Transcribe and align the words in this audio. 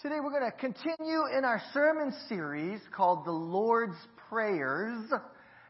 Today 0.00 0.20
we're 0.22 0.30
going 0.30 0.48
to 0.48 0.56
continue 0.56 1.24
in 1.36 1.44
our 1.44 1.60
sermon 1.74 2.14
series 2.28 2.78
called 2.94 3.24
The 3.24 3.32
Lord's 3.32 3.96
Prayers. 4.28 5.10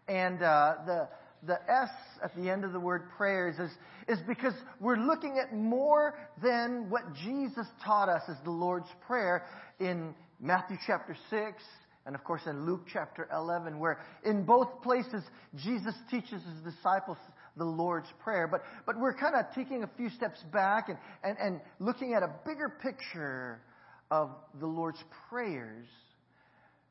And 0.07 0.43
uh, 0.43 0.75
the, 0.85 1.09
the 1.47 1.59
S 1.67 1.89
at 2.23 2.37
the 2.37 2.51
end 2.51 2.63
of 2.63 2.75
the 2.75 2.79
word 2.79 3.05
prayers 3.17 3.59
is, 3.59 3.71
is 4.07 4.19
because 4.29 4.53
we're 4.81 4.99
looking 4.99 5.39
at 5.43 5.57
more 5.57 6.15
than 6.43 6.91
what 6.91 7.05
Jesus 7.15 7.67
taught 7.83 8.11
us 8.11 8.21
as 8.29 8.37
the 8.45 8.51
Lord's 8.51 8.91
Prayer 9.07 9.47
in 9.81 10.15
Matthew 10.39 10.77
chapter 10.87 11.17
6 11.31 11.63
and 12.05 12.15
of 12.15 12.23
course 12.23 12.43
in 12.47 12.67
Luke 12.67 12.83
chapter 12.93 13.31
11, 13.35 13.79
where 13.79 13.99
in 14.27 14.45
both 14.45 14.83
places 14.83 15.23
Jesus 15.57 15.95
teaches 16.11 16.43
his 16.43 16.75
disciples 16.75 17.17
the 17.57 17.65
Lord's 17.65 18.09
Prayer. 18.23 18.47
But, 18.47 18.61
but 18.85 19.01
we're 19.01 19.15
kind 19.15 19.37
of 19.37 19.47
taking 19.55 19.85
a 19.85 19.91
few 19.97 20.11
steps 20.11 20.43
back 20.53 20.91
and, 20.91 20.99
and, 21.25 21.39
and 21.39 21.61
looking 21.81 22.13
at 22.13 22.23
a 22.23 22.31
bigger 22.45 22.69
picture 22.69 23.63
of 24.11 24.31
the 24.61 24.67
Lord's 24.67 25.03
prayers 25.29 25.87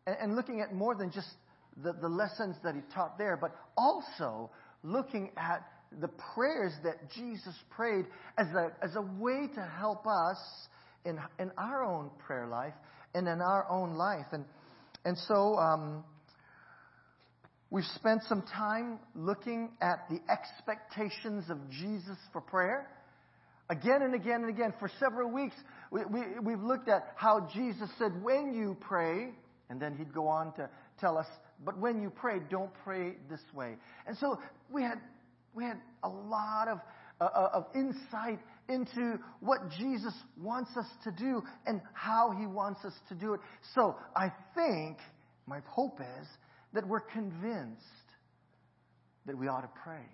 and, 0.05 0.15
and 0.21 0.35
looking 0.35 0.61
at 0.61 0.73
more 0.73 0.95
than 0.95 1.11
just 1.11 1.29
the, 1.83 1.93
the 1.93 2.07
lessons 2.07 2.55
that 2.63 2.75
he 2.75 2.81
taught 2.93 3.17
there, 3.17 3.37
but 3.39 3.55
also 3.77 4.49
looking 4.83 5.31
at 5.37 5.61
the 6.01 6.09
prayers 6.35 6.73
that 6.83 7.11
Jesus 7.11 7.53
prayed 7.69 8.05
as 8.37 8.47
a, 8.47 8.71
as 8.81 8.95
a 8.95 9.01
way 9.01 9.47
to 9.55 9.61
help 9.61 10.05
us 10.05 10.37
in, 11.05 11.19
in 11.39 11.51
our 11.57 11.83
own 11.83 12.09
prayer 12.25 12.47
life 12.47 12.73
and 13.13 13.27
in 13.27 13.41
our 13.41 13.65
own 13.69 13.95
life. 13.95 14.25
And, 14.31 14.45
and 15.05 15.17
so 15.17 15.55
um, 15.55 16.03
we've 17.69 17.85
spent 17.95 18.23
some 18.23 18.41
time 18.41 18.99
looking 19.15 19.69
at 19.81 20.07
the 20.09 20.19
expectations 20.31 21.45
of 21.49 21.57
Jesus 21.69 22.17
for 22.33 22.41
prayer. 22.41 22.89
Again 23.69 24.01
and 24.01 24.15
again 24.15 24.41
and 24.41 24.49
again, 24.49 24.73
for 24.79 24.89
several 24.99 25.29
weeks, 25.29 25.55
we, 25.91 26.01
we, 26.05 26.21
we've 26.41 26.61
looked 26.61 26.87
at 26.87 27.13
how 27.15 27.49
Jesus 27.53 27.89
said, 27.99 28.23
when 28.23 28.53
you 28.53 28.77
pray, 28.79 29.29
and 29.69 29.81
then 29.81 29.95
he'd 29.97 30.13
go 30.13 30.27
on 30.27 30.53
to 30.53 30.69
tell 30.99 31.17
us, 31.17 31.27
but 31.65 31.77
when 31.77 32.01
you 32.01 32.09
pray, 32.09 32.37
don't 32.49 32.71
pray 32.85 33.15
this 33.29 33.41
way. 33.53 33.75
And 34.05 34.17
so 34.17 34.39
we 34.71 34.83
had, 34.83 34.99
we 35.53 35.65
had 35.65 35.81
a 36.03 36.09
lot 36.09 36.69
of, 36.69 36.79
uh, 37.19 37.25
uh 37.25 37.49
of 37.53 37.65
insight 37.75 38.39
into 38.69 39.19
what 39.41 39.59
Jesus 39.77 40.13
wants 40.41 40.71
us 40.77 40.87
to 41.03 41.11
do 41.11 41.41
and 41.65 41.81
how 41.93 42.31
he 42.39 42.45
wants 42.45 42.85
us 42.85 42.93
to 43.09 43.15
do 43.15 43.33
it. 43.33 43.41
So 43.75 43.95
I 44.15 44.31
think, 44.55 44.97
my 45.45 45.59
hope 45.67 45.99
is, 45.99 46.27
that 46.73 46.87
we're 46.87 47.01
convinced 47.01 47.83
that 49.25 49.37
we 49.37 49.47
ought 49.49 49.61
to 49.61 49.69
pray 49.83 50.05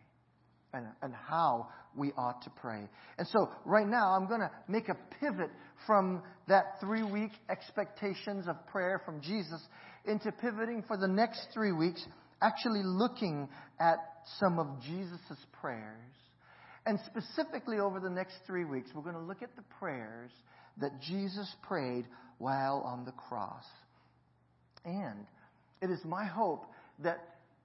and, 0.74 0.88
and 1.02 1.14
how 1.14 1.70
we 1.96 2.12
ought 2.18 2.42
to 2.44 2.50
pray. 2.50 2.88
And 3.18 3.28
so, 3.28 3.50
right 3.66 3.88
now, 3.88 4.16
I'm 4.16 4.28
going 4.28 4.42
to 4.42 4.52
make 4.68 4.90
a 4.90 4.98
pivot 5.20 5.52
from 5.86 6.24
that 6.48 6.80
three 6.80 7.04
week 7.04 7.32
expectations 7.50 8.48
of 8.48 8.56
prayer 8.68 9.02
from 9.06 9.22
Jesus 9.22 9.62
into 10.06 10.32
pivoting 10.32 10.84
for 10.88 10.98
the 10.98 11.08
next 11.08 11.48
three 11.54 11.72
weeks, 11.72 12.04
actually 12.42 12.82
looking 12.84 13.48
at 13.80 13.98
some 14.40 14.60
of 14.60 14.68
Jesus' 14.82 15.46
prayers. 15.62 16.14
And 16.86 17.00
specifically 17.06 17.80
over 17.80 18.00
the 18.00 18.10
next 18.10 18.36
three 18.46 18.66
weeks, 18.66 18.90
we're 18.94 19.04
going 19.04 19.16
to 19.16 19.22
look 19.22 19.42
at 19.42 19.56
the 19.56 19.64
prayers 19.80 20.32
that 20.82 21.00
Jesus 21.02 21.50
prayed 21.62 22.06
while 22.40 22.84
on 22.86 23.06
the 23.06 23.12
cross. 23.12 23.64
And 24.84 25.26
it 25.82 25.90
is 25.90 26.00
my 26.04 26.26
hope 26.26 26.66
that 27.00 27.20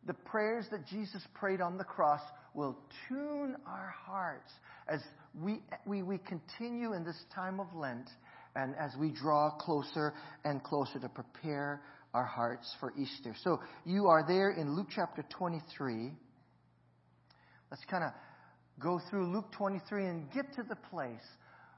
the 0.06 0.14
prayers 0.14 0.66
that 0.70 0.86
Jesus 0.86 1.22
prayed 1.34 1.60
on 1.60 1.78
the 1.78 1.84
cross 1.84 2.20
will 2.58 2.76
tune 3.08 3.56
our 3.68 3.94
hearts 4.04 4.50
as 4.88 5.00
we, 5.40 5.60
we, 5.86 6.02
we 6.02 6.18
continue 6.18 6.92
in 6.92 7.04
this 7.04 7.16
time 7.32 7.60
of 7.60 7.68
Lent 7.72 8.10
and 8.56 8.74
as 8.74 8.90
we 8.98 9.12
draw 9.12 9.50
closer 9.50 10.12
and 10.44 10.60
closer 10.64 10.98
to 10.98 11.08
prepare 11.08 11.80
our 12.12 12.24
hearts 12.24 12.74
for 12.80 12.92
Easter. 12.98 13.32
So 13.44 13.60
you 13.84 14.08
are 14.08 14.24
there 14.26 14.50
in 14.50 14.74
Luke 14.74 14.88
chapter 14.92 15.24
23. 15.38 16.10
Let's 17.70 17.84
kind 17.88 18.02
of 18.02 18.10
go 18.82 19.00
through 19.08 19.32
Luke 19.32 19.52
23 19.56 20.06
and 20.06 20.32
get 20.32 20.52
to 20.56 20.64
the 20.68 20.76
place 20.90 21.24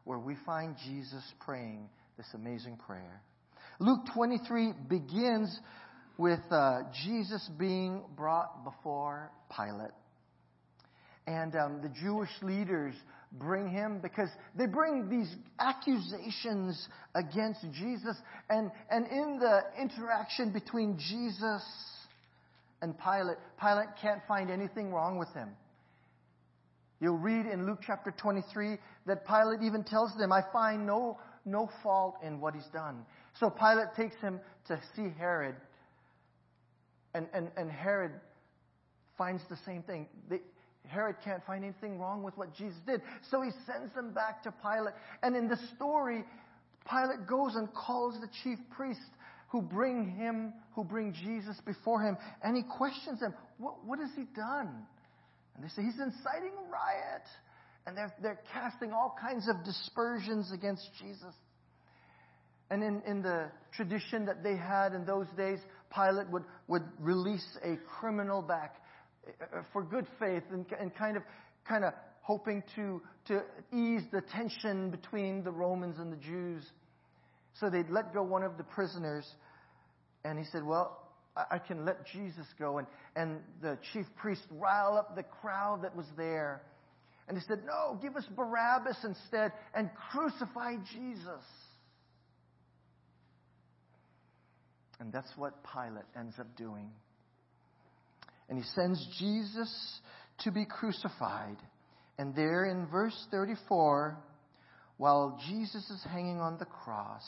where 0.05 0.19
we 0.19 0.35
find 0.47 0.77
Jesus 0.87 1.23
praying 1.41 1.91
this 2.17 2.29
amazing 2.35 2.79
prayer. 2.79 3.21
Luke 3.81 4.01
23 4.15 4.73
begins 4.89 5.61
with 6.17 6.41
uh, 6.51 6.85
Jesus 7.05 7.51
being 7.59 8.03
brought 8.17 8.65
before 8.65 9.31
Pilate. 9.55 9.91
And 11.31 11.55
um, 11.55 11.81
the 11.81 11.89
Jewish 11.89 12.31
leaders 12.43 12.93
bring 13.31 13.71
him 13.71 14.01
because 14.03 14.29
they 14.57 14.67
bring 14.67 15.09
these 15.09 15.33
accusations 15.61 16.89
against 17.15 17.61
Jesus. 17.73 18.17
And, 18.49 18.73
and 18.91 19.07
in 19.07 19.39
the 19.39 19.61
interaction 19.81 20.51
between 20.51 20.99
Jesus 20.99 21.63
and 22.83 22.99
Pilate, 22.99 23.37
Pilate 23.61 23.91
can't 24.03 24.21
find 24.27 24.51
anything 24.51 24.93
wrong 24.93 25.19
with 25.19 25.33
him. 25.35 25.51
You'll 27.01 27.17
read 27.17 27.47
in 27.47 27.65
Luke 27.65 27.79
chapter 27.87 28.13
23 28.21 28.77
that 29.07 29.25
Pilate 29.25 29.63
even 29.63 29.85
tells 29.85 30.11
them, 30.19 30.33
I 30.33 30.43
find 30.53 30.85
no, 30.85 31.17
no 31.45 31.71
fault 31.85 32.17
in 32.25 32.41
what 32.41 32.57
he's 32.57 32.69
done. 32.73 33.07
So 33.39 33.51
Pilate 33.51 33.95
takes 33.97 34.17
him 34.17 34.41
to 34.67 34.81
see 34.97 35.13
Herod 35.17 35.55
and, 37.15 37.29
and, 37.33 37.53
and 37.57 37.71
Herod 37.71 38.11
finds 39.17 39.43
the 39.49 39.59
same 39.65 39.85
thing. 39.85 40.09
They, 40.29 40.41
Herod 40.87 41.17
can't 41.25 41.45
find 41.47 41.65
anything 41.65 41.99
wrong 41.99 42.23
with 42.23 42.37
what 42.37 42.55
Jesus 42.55 42.79
did. 42.87 43.01
So 43.31 43.43
he 43.43 43.51
sends 43.67 43.95
them 43.95 44.13
back 44.13 44.43
to 44.45 44.53
Pilate. 44.63 44.95
And 45.23 45.37
in 45.37 45.49
the 45.49 45.59
story, 45.77 46.25
Pilate 46.89 47.27
goes 47.27 47.55
and 47.55 47.73
calls 47.73 48.15
the 48.21 48.29
chief 48.43 48.59
priests 48.71 49.05
who 49.49 49.63
bring 49.63 50.11
him, 50.11 50.53
who 50.75 50.85
bring 50.85 51.13
Jesus 51.13 51.61
before 51.67 52.01
him, 52.03 52.17
and 52.43 52.57
he 52.57 52.63
questions 52.63 53.21
them, 53.21 53.35
what, 53.59 53.85
what 53.85 53.99
has 53.99 54.11
he 54.17 54.25
done? 54.35 54.87
And 55.55 55.65
they 55.65 55.69
say, 55.69 55.83
he's 55.83 56.01
inciting 56.01 56.55
riot. 56.71 57.27
And 57.87 57.97
they're, 57.97 58.13
they're 58.23 58.41
casting 58.53 58.93
all 58.93 59.17
kinds 59.21 59.49
of 59.49 59.65
dispersions 59.65 60.53
against 60.53 60.89
Jesus. 61.01 61.35
And 62.71 62.85
in, 62.85 63.03
in 63.07 63.23
the 63.23 63.51
tradition 63.75 64.27
that 64.27 64.45
they 64.45 64.57
had 64.57 64.93
in 64.93 65.05
those 65.05 65.27
days, 65.37 65.59
Pilate 65.93 66.31
would, 66.31 66.45
would 66.69 66.85
release 67.01 67.47
a 67.65 67.77
criminal 67.99 68.43
back 68.43 68.77
Uh, 69.27 69.63
for 69.73 69.83
good 69.83 70.07
faith 70.19 70.43
and, 70.51 70.65
and 70.81 70.95
kind 70.95 71.17
of 71.17 71.23
kind 71.69 71.85
of 71.85 71.93
hoping 72.23 72.63
to, 72.77 73.03
to 73.27 73.43
ease 73.73 74.03
the 74.13 74.21
tension 74.21 74.91
between 74.91 75.45
the 75.45 75.51
Romans 75.51 75.99
and 75.99 76.13
the 76.13 76.17
Jews. 76.17 76.63
So 77.59 77.69
they'd 77.69 77.91
let 77.91 78.15
go 78.15 78.23
one 78.23 78.43
of 78.43 78.57
the 78.57 78.65
prisoners, 78.65 79.27
and 80.25 80.39
he 80.39 80.45
said, 80.47 80.65
Well, 80.65 81.09
I, 81.37 81.57
I 81.57 81.59
can 81.59 81.85
let 81.85 82.07
Jesus 82.07 82.47
go. 82.59 82.79
And, 82.79 82.87
and 83.17 83.41
the 83.61 83.79
chief 83.93 84.07
priest 84.17 84.43
riled 84.51 84.97
up 84.97 85.17
the 85.17 85.23
crowd 85.23 85.83
that 85.83 85.95
was 85.95 86.07
there. 86.17 86.63
And 87.29 87.37
he 87.37 87.45
said, 87.47 87.61
No, 87.67 87.99
give 88.01 88.17
us 88.17 88.25
Barabbas 88.35 88.97
instead 89.05 89.53
and 89.75 89.91
crucify 90.11 90.77
Jesus. 90.93 91.45
And 94.99 95.13
that's 95.13 95.31
what 95.37 95.55
Pilate 95.73 96.05
ends 96.19 96.37
up 96.39 96.57
doing. 96.57 96.91
And 98.51 98.59
he 98.59 98.65
sends 98.75 99.03
Jesus 99.19 100.01
to 100.41 100.51
be 100.51 100.67
crucified. 100.67 101.57
And 102.19 102.35
there 102.35 102.67
in 102.67 102.87
verse 102.89 103.17
34, 103.31 104.19
while 104.99 105.41
Jesus 105.49 105.89
is 105.89 106.05
hanging 106.11 106.41
on 106.41 106.59
the 106.59 106.67
cross, 106.67 107.23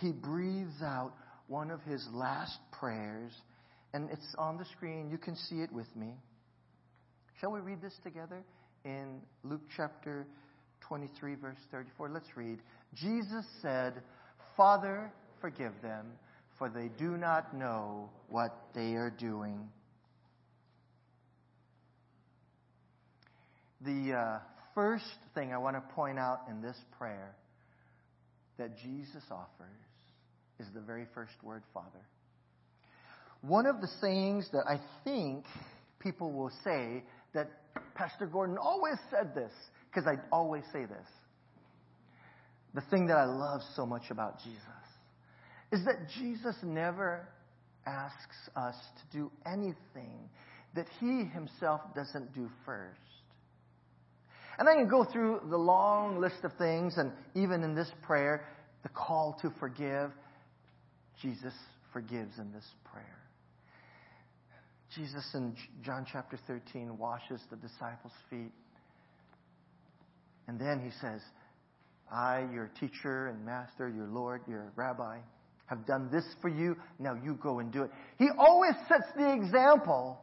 he 0.00 0.10
breathes 0.10 0.82
out 0.82 1.12
one 1.46 1.70
of 1.70 1.80
his 1.82 2.04
last 2.12 2.58
prayers. 2.72 3.32
And 3.92 4.10
it's 4.10 4.34
on 4.36 4.56
the 4.56 4.64
screen. 4.76 5.08
You 5.10 5.18
can 5.18 5.36
see 5.36 5.60
it 5.60 5.70
with 5.70 5.94
me. 5.94 6.14
Shall 7.40 7.52
we 7.52 7.60
read 7.60 7.80
this 7.80 7.94
together 8.02 8.42
in 8.84 9.20
Luke 9.44 9.62
chapter 9.76 10.26
23, 10.80 11.36
verse 11.36 11.58
34? 11.70 12.08
Let's 12.08 12.36
read. 12.36 12.58
Jesus 12.94 13.44
said, 13.62 14.02
Father, 14.56 15.12
forgive 15.40 15.74
them 15.80 16.06
for 16.58 16.68
they 16.68 16.88
do 16.98 17.16
not 17.16 17.54
know 17.54 18.10
what 18.28 18.68
they 18.74 18.94
are 18.94 19.10
doing. 19.10 19.68
The 23.84 24.14
uh, 24.14 24.38
first 24.74 25.04
thing 25.34 25.52
I 25.52 25.58
want 25.58 25.76
to 25.76 25.94
point 25.94 26.18
out 26.18 26.40
in 26.48 26.62
this 26.62 26.76
prayer 26.98 27.34
that 28.56 28.78
Jesus 28.78 29.22
offers 29.30 29.68
is 30.58 30.66
the 30.74 30.80
very 30.80 31.06
first 31.14 31.34
word, 31.42 31.62
Father. 31.74 32.00
One 33.42 33.66
of 33.66 33.82
the 33.82 33.88
sayings 34.00 34.48
that 34.52 34.64
I 34.66 34.80
think 35.04 35.44
people 35.98 36.32
will 36.32 36.52
say 36.62 37.02
that 37.34 37.50
Pastor 37.94 38.26
Gordon 38.26 38.56
always 38.56 38.96
said 39.10 39.34
this, 39.34 39.52
because 39.90 40.06
I 40.06 40.14
always 40.32 40.62
say 40.72 40.86
this. 40.86 41.06
The 42.72 42.82
thing 42.90 43.06
that 43.08 43.18
I 43.18 43.26
love 43.26 43.60
so 43.76 43.84
much 43.84 44.10
about 44.10 44.38
Jesus 44.38 44.60
is 45.72 45.84
that 45.84 46.08
Jesus 46.18 46.56
never 46.62 47.28
asks 47.86 48.48
us 48.56 48.76
to 48.96 49.18
do 49.18 49.30
anything 49.44 50.30
that 50.74 50.86
he 51.00 51.24
himself 51.24 51.82
doesn't 51.94 52.34
do 52.34 52.48
first. 52.64 52.98
And 54.58 54.68
I 54.68 54.74
can 54.74 54.88
go 54.88 55.04
through 55.04 55.40
the 55.50 55.56
long 55.56 56.20
list 56.20 56.44
of 56.44 56.52
things, 56.54 56.94
and 56.96 57.12
even 57.34 57.62
in 57.62 57.74
this 57.74 57.90
prayer, 58.02 58.46
the 58.82 58.88
call 58.90 59.38
to 59.42 59.52
forgive, 59.58 60.10
Jesus 61.20 61.54
forgives 61.92 62.38
in 62.38 62.52
this 62.52 62.66
prayer. 62.84 63.18
Jesus 64.94 65.24
in 65.34 65.56
John 65.82 66.06
chapter 66.10 66.38
13 66.46 66.96
washes 66.98 67.40
the 67.50 67.56
disciples' 67.56 68.12
feet. 68.30 68.52
And 70.46 70.60
then 70.60 70.80
he 70.80 70.90
says, 71.00 71.20
I, 72.12 72.46
your 72.52 72.70
teacher 72.78 73.28
and 73.28 73.44
master, 73.44 73.88
your 73.88 74.06
Lord, 74.06 74.42
your 74.46 74.72
rabbi, 74.76 75.18
have 75.66 75.86
done 75.86 76.10
this 76.12 76.24
for 76.40 76.48
you. 76.48 76.76
Now 76.98 77.14
you 77.24 77.38
go 77.42 77.58
and 77.58 77.72
do 77.72 77.82
it. 77.82 77.90
He 78.18 78.28
always 78.38 78.74
sets 78.88 79.06
the 79.16 79.32
example 79.32 80.20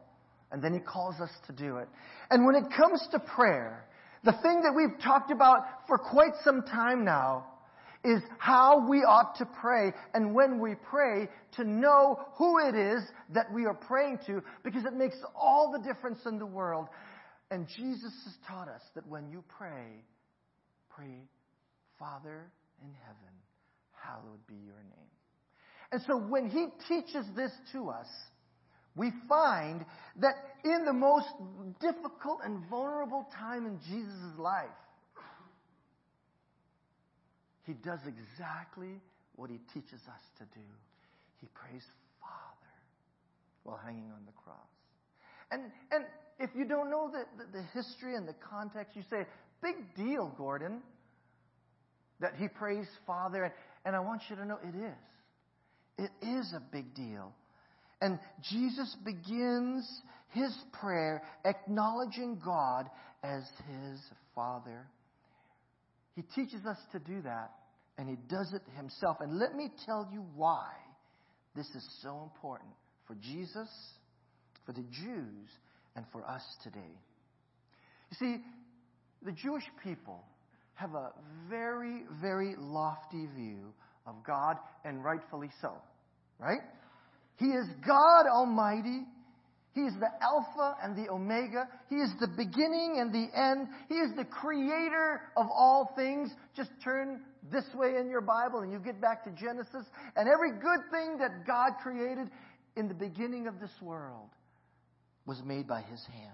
and 0.52 0.62
then 0.62 0.72
he 0.72 0.80
calls 0.80 1.16
us 1.20 1.30
to 1.46 1.52
do 1.52 1.78
it. 1.78 1.88
And 2.30 2.46
when 2.46 2.54
it 2.54 2.64
comes 2.76 3.06
to 3.12 3.18
prayer, 3.18 3.86
the 4.24 4.32
thing 4.32 4.62
that 4.62 4.74
we've 4.74 5.00
talked 5.02 5.30
about 5.30 5.86
for 5.86 5.98
quite 5.98 6.32
some 6.44 6.62
time 6.62 7.04
now 7.04 7.46
is 8.04 8.20
how 8.38 8.88
we 8.88 8.98
ought 8.98 9.36
to 9.36 9.46
pray 9.46 9.92
and 10.14 10.34
when 10.34 10.58
we 10.58 10.74
pray 10.74 11.28
to 11.56 11.64
know 11.64 12.20
who 12.34 12.58
it 12.58 12.74
is 12.74 13.02
that 13.30 13.52
we 13.52 13.64
are 13.64 13.74
praying 13.74 14.18
to 14.26 14.42
because 14.64 14.84
it 14.84 14.94
makes 14.94 15.16
all 15.36 15.72
the 15.72 15.78
difference 15.78 16.18
in 16.26 16.38
the 16.38 16.46
world. 16.46 16.88
And 17.50 17.68
Jesus 17.68 18.12
has 18.24 18.34
taught 18.48 18.68
us 18.68 18.82
that 18.94 19.06
when 19.06 19.30
you 19.30 19.44
pray, 19.56 20.04
pray, 20.90 21.22
Father 21.98 22.50
in 22.82 22.90
heaven, 23.04 23.34
hallowed 23.92 24.44
be 24.48 24.54
your 24.54 24.82
name. 24.82 25.12
And 25.92 26.00
so 26.06 26.16
when 26.16 26.48
he 26.48 26.66
teaches 26.88 27.26
this 27.36 27.52
to 27.72 27.90
us, 27.90 28.06
we 28.94 29.10
find 29.28 29.84
that 30.16 30.34
in 30.64 30.84
the 30.84 30.92
most 30.92 31.28
difficult 31.80 32.40
and 32.44 32.64
vulnerable 32.68 33.26
time 33.38 33.66
in 33.66 33.78
Jesus' 33.88 34.38
life, 34.38 34.68
he 37.64 37.72
does 37.74 38.00
exactly 38.06 39.00
what 39.36 39.50
he 39.50 39.58
teaches 39.72 40.00
us 40.08 40.22
to 40.38 40.44
do. 40.44 40.66
He 41.40 41.46
prays 41.54 41.84
Father 42.20 42.72
while 43.62 43.80
hanging 43.84 44.10
on 44.12 44.24
the 44.26 44.32
cross. 44.32 44.56
And, 45.50 45.62
and 45.90 46.04
if 46.38 46.50
you 46.56 46.64
don't 46.64 46.90
know 46.90 47.10
the, 47.10 47.24
the, 47.38 47.58
the 47.58 47.62
history 47.72 48.16
and 48.16 48.26
the 48.26 48.34
context, 48.34 48.96
you 48.96 49.02
say, 49.08 49.26
big 49.62 49.94
deal, 49.94 50.32
Gordon, 50.36 50.82
that 52.20 52.34
he 52.38 52.48
prays 52.48 52.86
Father. 53.06 53.44
And, 53.44 53.52
and 53.84 53.96
I 53.96 54.00
want 54.00 54.22
you 54.28 54.36
to 54.36 54.44
know 54.44 54.58
it 54.62 54.74
is. 54.76 56.08
It 56.10 56.26
is 56.26 56.52
a 56.54 56.60
big 56.60 56.94
deal. 56.94 57.32
And 58.02 58.18
Jesus 58.50 58.96
begins 59.04 59.88
his 60.30 60.52
prayer 60.72 61.22
acknowledging 61.44 62.42
God 62.44 62.90
as 63.22 63.44
his 63.68 64.00
Father. 64.34 64.88
He 66.16 66.22
teaches 66.34 66.66
us 66.66 66.78
to 66.90 66.98
do 66.98 67.22
that, 67.22 67.52
and 67.96 68.08
he 68.08 68.16
does 68.28 68.52
it 68.52 68.62
himself. 68.76 69.18
And 69.20 69.38
let 69.38 69.54
me 69.54 69.70
tell 69.86 70.08
you 70.12 70.24
why 70.34 70.66
this 71.54 71.68
is 71.76 72.00
so 72.02 72.22
important 72.24 72.72
for 73.06 73.14
Jesus, 73.14 73.68
for 74.66 74.72
the 74.72 74.84
Jews, 74.90 75.48
and 75.94 76.04
for 76.10 76.28
us 76.28 76.42
today. 76.64 76.98
You 78.10 78.16
see, 78.18 78.36
the 79.24 79.32
Jewish 79.32 79.64
people 79.84 80.24
have 80.74 80.94
a 80.94 81.12
very, 81.48 82.02
very 82.20 82.56
lofty 82.58 83.28
view 83.36 83.72
of 84.08 84.16
God, 84.26 84.56
and 84.84 85.04
rightfully 85.04 85.50
so. 85.60 85.74
Right? 86.40 86.62
He 87.42 87.48
is 87.48 87.66
God 87.84 88.26
Almighty. 88.28 89.02
He 89.74 89.80
is 89.80 89.94
the 89.98 90.10
Alpha 90.22 90.76
and 90.80 90.96
the 90.96 91.10
Omega. 91.10 91.66
He 91.88 91.96
is 91.96 92.10
the 92.20 92.28
beginning 92.28 92.98
and 93.00 93.12
the 93.12 93.26
end. 93.36 93.66
He 93.88 93.96
is 93.96 94.14
the 94.16 94.24
creator 94.24 95.22
of 95.36 95.46
all 95.50 95.92
things. 95.96 96.30
Just 96.54 96.70
turn 96.84 97.22
this 97.50 97.64
way 97.74 97.96
in 97.98 98.08
your 98.08 98.20
Bible 98.20 98.60
and 98.60 98.70
you 98.70 98.78
get 98.78 99.00
back 99.00 99.24
to 99.24 99.30
Genesis. 99.30 99.86
And 100.14 100.28
every 100.28 100.52
good 100.52 100.80
thing 100.92 101.18
that 101.18 101.44
God 101.44 101.72
created 101.82 102.30
in 102.76 102.86
the 102.86 102.94
beginning 102.94 103.48
of 103.48 103.58
this 103.58 103.72
world 103.80 104.28
was 105.26 105.42
made 105.44 105.66
by 105.66 105.80
His 105.80 106.04
hand. 106.12 106.30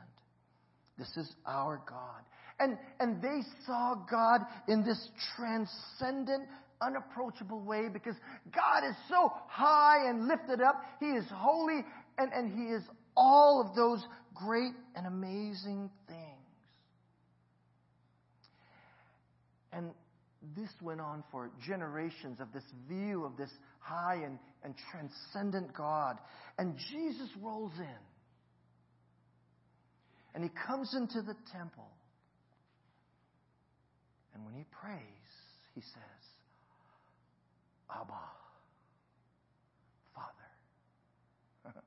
This 0.99 1.17
is 1.17 1.33
our 1.47 1.81
God. 1.89 2.23
And, 2.61 2.77
and 3.01 3.23
they 3.23 3.41
saw 3.65 3.95
God 4.11 4.41
in 4.67 4.85
this 4.85 5.09
transcendent, 5.37 6.49
unapproachable 6.81 7.61
way 7.61 7.89
because 7.93 8.15
God 8.55 8.89
is 8.89 8.95
so 9.09 9.33
high 9.49 10.09
and 10.09 10.29
lifted 10.29 10.61
up. 10.61 10.83
He 11.01 11.07
is 11.07 11.25
holy 11.33 11.85
and, 12.19 12.33
and 12.33 12.53
He 12.53 12.75
is 12.75 12.83
all 13.17 13.65
of 13.67 13.75
those 13.75 14.05
great 14.35 14.73
and 14.95 15.07
amazing 15.07 15.91
things. 16.07 16.19
And 19.73 19.91
this 20.57 20.71
went 20.81 21.01
on 21.01 21.25
for 21.31 21.51
generations 21.67 22.41
of 22.41 22.53
this 22.53 22.65
view 22.89 23.25
of 23.25 23.37
this 23.37 23.51
high 23.81 24.21
and, 24.25 24.39
and 24.65 24.75
transcendent 24.91 25.75
God. 25.75 26.17
And 26.59 26.77
Jesus 26.91 27.29
rolls 27.41 27.73
in. 27.79 28.03
And 30.35 30.45
he 30.45 30.51
comes 30.67 30.95
into 30.95 31.23
the 31.23 31.35
temple. 31.53 31.89
And 34.35 34.45
when 34.45 34.55
he 34.55 34.65
prays, 34.81 35.01
he 35.75 35.81
says, 35.81 36.18
Abba, 37.91 38.15
Father. 40.15 41.75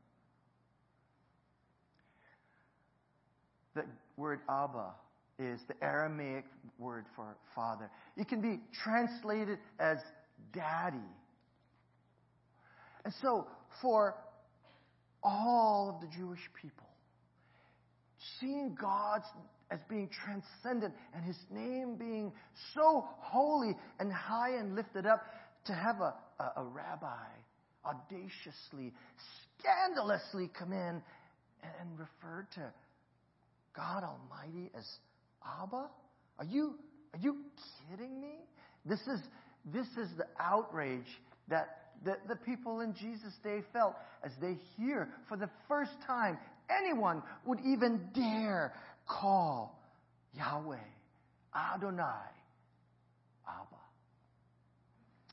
the 3.75 3.83
word 4.17 4.39
Abba 4.49 4.91
is 5.39 5.59
the 5.67 5.75
Aramaic 5.83 6.45
word 6.77 7.05
for 7.15 7.35
father. 7.55 7.89
It 8.17 8.27
can 8.27 8.41
be 8.41 8.59
translated 8.83 9.57
as 9.79 9.97
daddy. 10.53 10.97
And 13.03 13.13
so, 13.21 13.47
for 13.81 14.15
all 15.23 15.95
of 15.95 16.01
the 16.01 16.15
Jewish 16.15 16.41
people, 16.61 16.87
seeing 18.39 18.77
God 18.79 19.21
as 19.71 19.79
being 19.89 20.09
transcendent 20.09 20.93
and 21.15 21.23
his 21.23 21.37
name 21.49 21.95
being 21.95 22.31
so 22.75 23.07
holy 23.19 23.75
and 23.99 24.11
high 24.11 24.55
and 24.57 24.75
lifted 24.75 25.05
up, 25.05 25.23
to 25.65 25.73
have 25.73 26.01
a, 26.01 26.13
a, 26.39 26.51
a 26.57 26.63
rabbi 26.63 27.27
audaciously, 27.85 28.93
scandalously 29.59 30.49
come 30.57 30.73
in 30.73 30.79
and, 30.79 31.01
and 31.79 31.89
refer 31.99 32.47
to 32.55 32.73
God 33.75 34.03
Almighty 34.03 34.71
as 34.77 34.85
Abba? 35.61 35.89
Are 36.39 36.45
you, 36.45 36.75
are 37.13 37.19
you 37.19 37.37
kidding 37.89 38.21
me? 38.21 38.35
This 38.85 39.01
is, 39.01 39.19
this 39.65 39.87
is 39.97 40.09
the 40.17 40.25
outrage 40.39 41.05
that 41.47 41.77
the, 42.03 42.17
the 42.27 42.35
people 42.35 42.81
in 42.81 42.93
Jesus' 42.93 43.33
day 43.43 43.61
felt 43.71 43.95
as 44.23 44.31
they 44.41 44.57
hear 44.77 45.09
for 45.29 45.37
the 45.37 45.49
first 45.67 45.91
time 46.07 46.37
anyone 46.69 47.21
would 47.45 47.59
even 47.65 48.09
dare 48.13 48.73
call 49.07 49.79
Yahweh, 50.33 50.77
Adonai. 51.55 52.05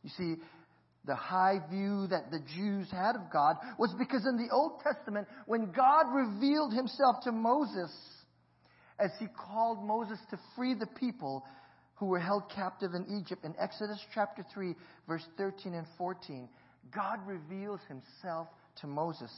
You 0.02 0.10
see, 0.16 0.36
the 1.04 1.14
high 1.14 1.60
view 1.70 2.06
that 2.08 2.30
the 2.30 2.40
Jews 2.54 2.88
had 2.90 3.16
of 3.16 3.32
God 3.32 3.56
was 3.78 3.94
because 3.98 4.26
in 4.26 4.36
the 4.36 4.52
Old 4.52 4.80
Testament, 4.82 5.26
when 5.46 5.72
God 5.72 6.06
revealed 6.12 6.74
himself 6.74 7.16
to 7.24 7.32
Moses, 7.32 7.90
as 8.98 9.10
he 9.18 9.26
called 9.26 9.84
Moses 9.84 10.18
to 10.30 10.38
free 10.54 10.74
the 10.74 10.86
people 10.86 11.44
who 11.96 12.06
were 12.06 12.18
held 12.18 12.50
captive 12.54 12.94
in 12.94 13.20
Egypt, 13.20 13.44
in 13.44 13.54
Exodus 13.58 13.98
chapter 14.14 14.44
3, 14.52 14.74
verse 15.08 15.26
13 15.36 15.74
and 15.74 15.86
14, 15.96 16.48
God 16.94 17.18
reveals 17.26 17.80
himself 17.88 18.48
to 18.80 18.86
Moses. 18.86 19.30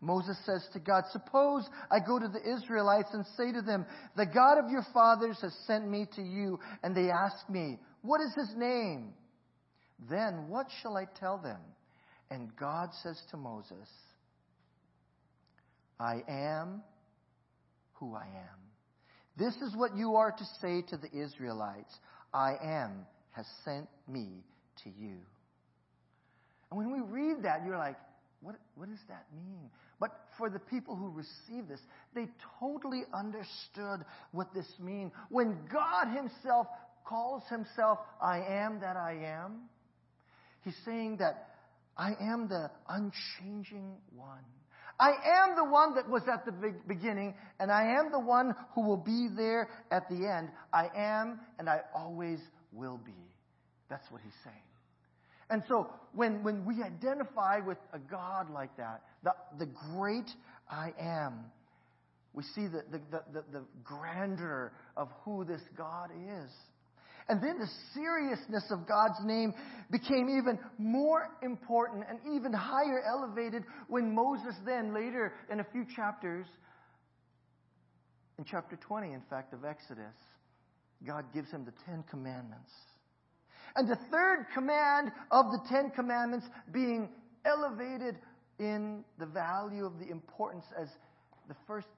Moses 0.00 0.36
says 0.46 0.66
to 0.72 0.80
God, 0.80 1.04
Suppose 1.12 1.68
I 1.90 1.98
go 2.00 2.18
to 2.18 2.28
the 2.28 2.56
Israelites 2.56 3.10
and 3.12 3.24
say 3.36 3.52
to 3.52 3.60
them, 3.60 3.84
The 4.16 4.26
God 4.26 4.58
of 4.58 4.70
your 4.70 4.84
fathers 4.94 5.38
has 5.42 5.54
sent 5.66 5.88
me 5.88 6.06
to 6.16 6.22
you, 6.22 6.58
and 6.82 6.96
they 6.96 7.10
ask 7.10 7.48
me, 7.48 7.78
What 8.02 8.20
is 8.20 8.34
his 8.34 8.56
name? 8.56 9.12
Then 10.08 10.48
what 10.48 10.66
shall 10.82 10.96
I 10.96 11.06
tell 11.18 11.38
them? 11.38 11.60
And 12.30 12.54
God 12.56 12.90
says 13.02 13.20
to 13.30 13.36
Moses, 13.36 13.88
I 15.98 16.22
am 16.28 16.82
who 17.94 18.14
I 18.14 18.24
am. 18.24 18.60
This 19.36 19.54
is 19.56 19.76
what 19.76 19.96
you 19.96 20.16
are 20.16 20.32
to 20.32 20.44
say 20.60 20.82
to 20.88 20.96
the 20.96 21.10
Israelites 21.12 21.94
I 22.32 22.54
am 22.62 23.06
has 23.32 23.46
sent 23.64 23.88
me 24.08 24.28
to 24.84 24.90
you. 24.90 25.16
And 26.70 26.78
when 26.78 26.92
we 26.92 27.00
read 27.00 27.42
that, 27.42 27.62
you're 27.66 27.76
like, 27.76 27.96
what, 28.40 28.56
what 28.74 28.88
does 28.88 29.00
that 29.08 29.26
mean? 29.34 29.70
But 29.98 30.12
for 30.38 30.48
the 30.48 30.58
people 30.58 30.96
who 30.96 31.10
received 31.10 31.68
this, 31.68 31.80
they 32.14 32.28
totally 32.58 33.02
understood 33.12 34.04
what 34.32 34.54
this 34.54 34.66
means. 34.78 35.12
When 35.28 35.58
God 35.70 36.08
Himself 36.14 36.66
calls 37.04 37.42
Himself, 37.50 37.98
I 38.20 38.40
am 38.40 38.80
that 38.80 38.96
I 38.96 39.18
am, 39.24 39.68
He's 40.64 40.76
saying 40.84 41.18
that 41.18 41.48
I 41.96 42.12
am 42.20 42.48
the 42.48 42.70
unchanging 42.88 43.96
one. 44.14 44.44
I 44.98 45.12
am 45.42 45.56
the 45.56 45.64
one 45.64 45.94
that 45.94 46.08
was 46.08 46.22
at 46.30 46.44
the 46.44 46.52
beginning, 46.86 47.34
and 47.58 47.72
I 47.72 47.98
am 47.98 48.12
the 48.12 48.20
one 48.20 48.54
who 48.74 48.86
will 48.86 48.98
be 48.98 49.28
there 49.34 49.68
at 49.90 50.08
the 50.10 50.26
end. 50.26 50.50
I 50.72 50.88
am, 50.94 51.40
and 51.58 51.70
I 51.70 51.80
always 51.94 52.38
will 52.72 52.98
be. 52.98 53.14
That's 53.88 54.04
what 54.10 54.20
he's 54.22 54.34
saying. 54.44 54.56
And 55.48 55.62
so 55.68 55.88
when, 56.14 56.44
when 56.44 56.64
we 56.64 56.82
identify 56.82 57.58
with 57.58 57.78
a 57.92 57.98
God 57.98 58.50
like 58.50 58.76
that, 58.76 59.02
the, 59.24 59.32
the 59.58 59.66
great 59.66 60.30
I 60.70 60.92
am, 61.00 61.46
we 62.32 62.44
see 62.54 62.68
the, 62.68 62.84
the, 62.92 63.00
the, 63.10 63.44
the, 63.52 63.64
grandeur 63.82 64.72
of 64.96 65.08
who 65.24 65.44
this 65.44 65.62
God 65.76 66.10
is. 66.12 66.50
And 67.28 67.42
then 67.42 67.58
the 67.58 67.68
seriousness 67.94 68.64
of 68.70 68.88
God's 68.88 69.18
name 69.24 69.54
became 69.90 70.28
even 70.28 70.58
more 70.78 71.28
important 71.42 72.04
and 72.08 72.18
even 72.34 72.52
higher 72.52 73.02
elevated 73.06 73.64
when 73.88 74.14
Moses 74.14 74.54
then, 74.64 74.94
later 74.94 75.32
in 75.50 75.60
a 75.60 75.64
few 75.72 75.84
chapters, 75.94 76.46
in 78.38 78.44
chapter 78.44 78.76
20, 78.76 79.12
in 79.12 79.22
fact, 79.28 79.52
of 79.52 79.64
Exodus, 79.64 80.16
God 81.06 81.24
gives 81.34 81.50
him 81.50 81.64
the 81.64 81.72
Ten 81.86 82.02
Commandments. 82.10 82.70
And 83.76 83.88
the 83.88 83.98
third 84.10 84.46
command 84.54 85.12
of 85.30 85.46
the 85.52 85.60
Ten 85.68 85.90
Commandments 85.90 86.46
being 86.72 87.10
elevated 87.44 88.16
in 88.58 89.04
the 89.18 89.26
value 89.26 89.86
of 89.86 89.98
the 89.98 90.08
importance 90.10 90.64
as 90.80 90.88
the 91.48 91.54
first, 91.66 91.88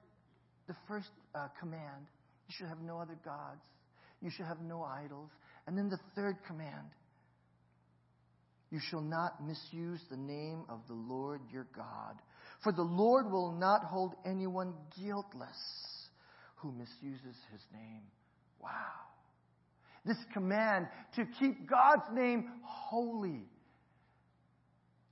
the 0.67 0.75
first 0.87 1.09
uh, 1.35 1.47
command. 1.59 2.07
You 2.47 2.55
should 2.57 2.67
have 2.67 2.81
no 2.81 2.99
other 2.99 3.17
gods. 3.25 3.61
You 4.23 4.29
should 4.29 4.45
have 4.45 4.61
no 4.61 4.83
idols. 4.83 5.29
And 5.67 5.77
then 5.77 5.89
the 5.89 5.99
third 6.15 6.37
command. 6.47 6.87
You 8.71 8.79
shall 8.89 9.01
not 9.01 9.45
misuse 9.45 9.99
the 10.09 10.17
name 10.17 10.63
of 10.69 10.79
the 10.87 10.93
Lord 10.93 11.41
your 11.51 11.67
God. 11.75 12.15
For 12.63 12.71
the 12.71 12.81
Lord 12.81 13.31
will 13.31 13.51
not 13.51 13.83
hold 13.83 14.13
anyone 14.25 14.73
guiltless 14.99 15.57
who 16.55 16.71
misuses 16.71 17.37
his 17.51 17.61
name. 17.73 18.01
Wow. 18.59 18.69
This 20.05 20.17
command 20.33 20.87
to 21.15 21.25
keep 21.39 21.69
God's 21.69 22.09
name 22.13 22.49
holy 22.63 23.43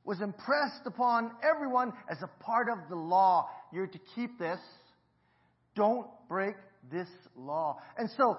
was 0.03 0.21
impressed 0.21 0.85
upon 0.85 1.31
everyone 1.43 1.93
as 2.09 2.17
a 2.23 2.43
part 2.43 2.67
of 2.69 2.89
the 2.89 2.95
law. 2.95 3.47
You're 3.71 3.87
to 3.87 3.99
keep 4.15 4.39
this. 4.39 4.59
Don't 5.75 6.07
break 6.27 6.55
this 6.91 7.07
law. 7.35 7.77
And 7.97 8.09
so 8.17 8.37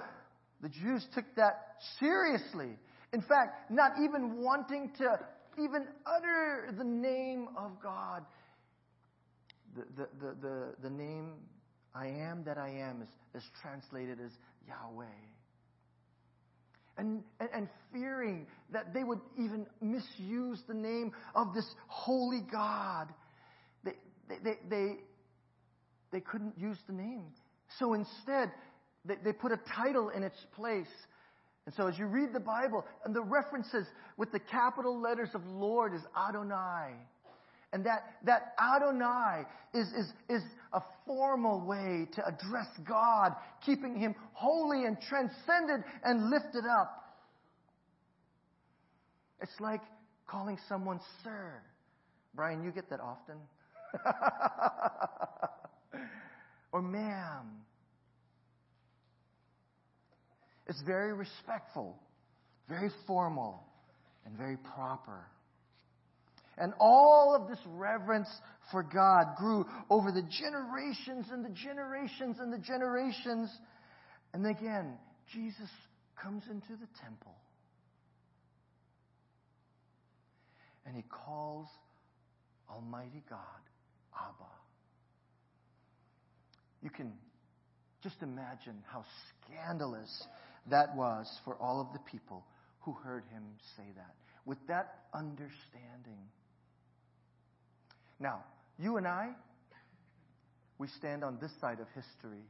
the 0.62 0.68
Jews 0.68 1.06
took 1.14 1.24
that 1.36 1.76
seriously. 1.98 2.78
In 3.12 3.20
fact, 3.20 3.70
not 3.70 3.92
even 4.02 4.42
wanting 4.42 4.92
to 4.98 5.18
even 5.62 5.86
utter 6.06 6.72
the 6.76 6.84
name 6.84 7.48
of 7.58 7.72
God. 7.82 8.24
The, 9.74 9.84
the, 9.96 10.08
the, 10.20 10.34
the, 10.40 10.74
the 10.84 10.90
name 10.90 11.32
I 11.94 12.06
am 12.06 12.44
that 12.44 12.58
I 12.58 12.68
am 12.68 13.02
is, 13.02 13.42
is 13.42 13.50
translated 13.60 14.18
as 14.24 14.30
Yahweh 14.66 15.06
and, 16.98 17.22
and, 17.40 17.48
and, 17.54 17.68
fearing 17.92 18.46
that 18.70 18.92
they 18.94 19.02
would 19.04 19.20
even 19.38 19.66
misuse 19.80 20.62
the 20.68 20.74
name 20.74 21.12
of 21.34 21.54
this 21.54 21.66
holy 21.86 22.42
God. 22.50 23.08
They, 23.84 23.92
they, 24.28 24.36
they, 24.42 24.58
they, 24.68 24.96
they 26.12 26.20
couldn't 26.20 26.58
use 26.58 26.78
the 26.86 26.92
name. 26.92 27.24
So 27.78 27.94
instead, 27.94 28.52
they, 29.04 29.16
they 29.24 29.32
put 29.32 29.52
a 29.52 29.60
title 29.74 30.10
in 30.10 30.22
its 30.22 30.38
place. 30.54 30.86
And 31.66 31.74
so 31.74 31.86
as 31.86 31.98
you 31.98 32.06
read 32.06 32.32
the 32.32 32.40
Bible, 32.40 32.84
and 33.04 33.14
the 33.14 33.22
references 33.22 33.86
with 34.16 34.32
the 34.32 34.40
capital 34.40 35.00
letters 35.00 35.30
of 35.34 35.46
Lord 35.46 35.94
is 35.94 36.02
Adonai. 36.16 36.94
And 37.72 37.86
that, 37.86 38.16
that 38.24 38.54
Adonai 38.60 39.44
is, 39.72 39.88
is, 39.92 40.12
is 40.28 40.42
a 40.72 40.82
formal 41.06 41.64
way 41.64 42.06
to 42.14 42.26
address 42.26 42.66
God, 42.86 43.34
keeping 43.64 43.96
Him 43.96 44.14
holy 44.34 44.84
and 44.84 44.98
transcended 45.08 45.82
and 46.04 46.30
lifted 46.30 46.64
up. 46.66 46.98
It's 49.40 49.58
like 49.58 49.80
calling 50.26 50.58
someone 50.68 51.00
sir. 51.24 51.54
Brian, 52.34 52.62
you 52.62 52.70
get 52.70 52.90
that 52.90 53.00
often? 53.00 53.36
or 56.72 56.82
ma'am. 56.82 57.62
It's 60.72 60.80
very 60.86 61.12
respectful, 61.12 61.98
very 62.66 62.88
formal, 63.06 63.62
and 64.24 64.34
very 64.38 64.56
proper. 64.56 65.20
And 66.56 66.72
all 66.80 67.36
of 67.38 67.46
this 67.46 67.58
reverence 67.66 68.28
for 68.70 68.82
God 68.82 69.36
grew 69.36 69.66
over 69.90 70.10
the 70.10 70.22
generations 70.22 71.26
and 71.30 71.44
the 71.44 71.50
generations 71.50 72.38
and 72.40 72.50
the 72.50 72.56
generations. 72.56 73.50
And 74.32 74.46
again, 74.46 74.94
Jesus 75.30 75.68
comes 76.22 76.42
into 76.50 76.72
the 76.80 76.88
temple. 77.04 77.36
And 80.86 80.96
he 80.96 81.02
calls 81.02 81.68
Almighty 82.70 83.22
God 83.28 83.38
Abba. 84.16 84.50
You 86.82 86.88
can 86.88 87.12
just 88.02 88.22
imagine 88.22 88.82
how 88.90 89.04
scandalous 89.44 90.26
that 90.70 90.96
was 90.96 91.26
for 91.44 91.56
all 91.56 91.80
of 91.80 91.92
the 91.92 91.98
people 92.10 92.44
who 92.80 92.92
heard 92.92 93.24
him 93.32 93.42
say 93.76 93.84
that. 93.96 94.14
With 94.44 94.58
that 94.68 94.94
understanding, 95.14 96.18
now, 98.18 98.44
you 98.78 98.96
and 98.96 99.06
I, 99.06 99.30
we 100.78 100.88
stand 100.98 101.24
on 101.24 101.38
this 101.40 101.52
side 101.60 101.80
of 101.80 101.86
history, 101.94 102.44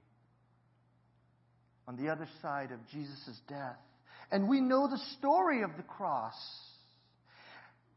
on 1.89 1.97
the 1.97 2.11
other 2.11 2.29
side 2.41 2.71
of 2.73 2.79
Jesus' 2.91 3.41
death. 3.49 3.77
And 4.31 4.49
we 4.49 4.61
know 4.61 4.89
the 4.89 5.01
story 5.19 5.63
of 5.63 5.71
the 5.77 5.83
cross. 5.83 6.35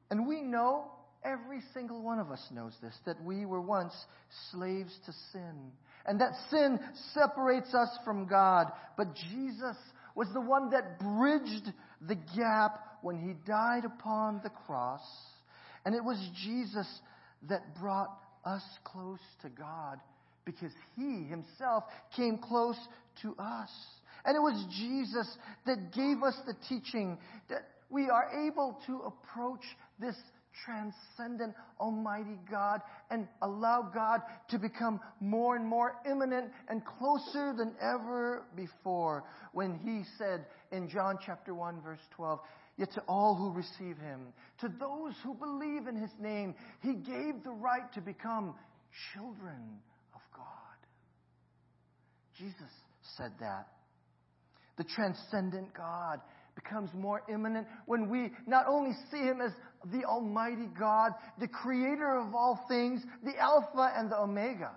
And 0.09 0.27
we 0.27 0.41
know, 0.41 0.91
every 1.23 1.61
single 1.73 2.01
one 2.01 2.19
of 2.19 2.31
us 2.31 2.45
knows 2.53 2.73
this, 2.81 2.95
that 3.05 3.23
we 3.23 3.45
were 3.45 3.61
once 3.61 3.93
slaves 4.51 4.93
to 5.05 5.13
sin. 5.31 5.71
And 6.05 6.19
that 6.21 6.33
sin 6.49 6.79
separates 7.13 7.73
us 7.73 7.89
from 8.03 8.27
God. 8.27 8.71
But 8.97 9.15
Jesus 9.15 9.77
was 10.15 10.27
the 10.33 10.41
one 10.41 10.71
that 10.71 10.99
bridged 10.99 11.71
the 12.07 12.15
gap 12.15 12.79
when 13.01 13.17
he 13.17 13.33
died 13.45 13.85
upon 13.85 14.41
the 14.43 14.49
cross. 14.49 15.03
And 15.85 15.93
it 15.93 16.03
was 16.03 16.17
Jesus 16.43 16.87
that 17.49 17.75
brought 17.79 18.17
us 18.43 18.63
close 18.83 19.19
to 19.41 19.49
God 19.49 19.99
because 20.45 20.71
He 20.95 21.23
Himself 21.23 21.83
came 22.15 22.37
close 22.37 22.77
to 23.21 23.35
us. 23.37 23.69
And 24.23 24.35
it 24.35 24.39
was 24.39 24.65
Jesus 24.75 25.27
that 25.65 25.93
gave 25.93 26.23
us 26.23 26.35
the 26.47 26.55
teaching 26.67 27.17
that 27.49 27.67
we 27.89 28.09
are 28.09 28.47
able 28.47 28.79
to 28.87 29.01
approach 29.01 29.63
this 29.99 30.15
transcendent 30.63 31.53
Almighty 31.79 32.37
God 32.49 32.81
and 33.09 33.27
allow 33.41 33.89
God 33.93 34.21
to 34.49 34.59
become 34.59 34.99
more 35.19 35.55
and 35.55 35.65
more 35.65 35.95
immanent 36.09 36.51
and 36.69 36.81
closer 36.85 37.53
than 37.57 37.73
ever 37.81 38.45
before 38.55 39.23
when 39.51 39.79
He 39.83 40.03
said 40.17 40.45
in 40.71 40.89
John 40.89 41.17
chapter 41.25 41.53
1 41.53 41.81
verse 41.81 41.99
12, 42.15 42.39
Yet 42.77 42.91
to 42.93 43.01
all 43.07 43.35
who 43.35 43.51
receive 43.51 43.97
him, 43.97 44.33
to 44.59 44.67
those 44.67 45.13
who 45.23 45.33
believe 45.33 45.87
in 45.87 45.95
his 45.95 46.11
name, 46.19 46.55
he 46.81 46.93
gave 46.93 47.43
the 47.43 47.51
right 47.51 47.91
to 47.93 48.01
become 48.01 48.53
children 49.13 49.79
of 50.13 50.19
God. 50.35 50.45
Jesus 52.37 52.71
said 53.17 53.31
that. 53.39 53.67
The 54.77 54.83
transcendent 54.83 55.73
God 55.73 56.19
becomes 56.55 56.89
more 56.93 57.21
immanent 57.29 57.67
when 57.85 58.09
we 58.09 58.31
not 58.45 58.65
only 58.67 58.91
see 59.11 59.19
him 59.19 59.39
as 59.41 59.51
the 59.91 60.05
Almighty 60.05 60.67
God, 60.77 61.13
the 61.39 61.47
creator 61.47 62.17
of 62.17 62.33
all 62.33 62.65
things, 62.67 63.01
the 63.23 63.37
Alpha 63.37 63.93
and 63.95 64.11
the 64.11 64.19
Omega. 64.19 64.71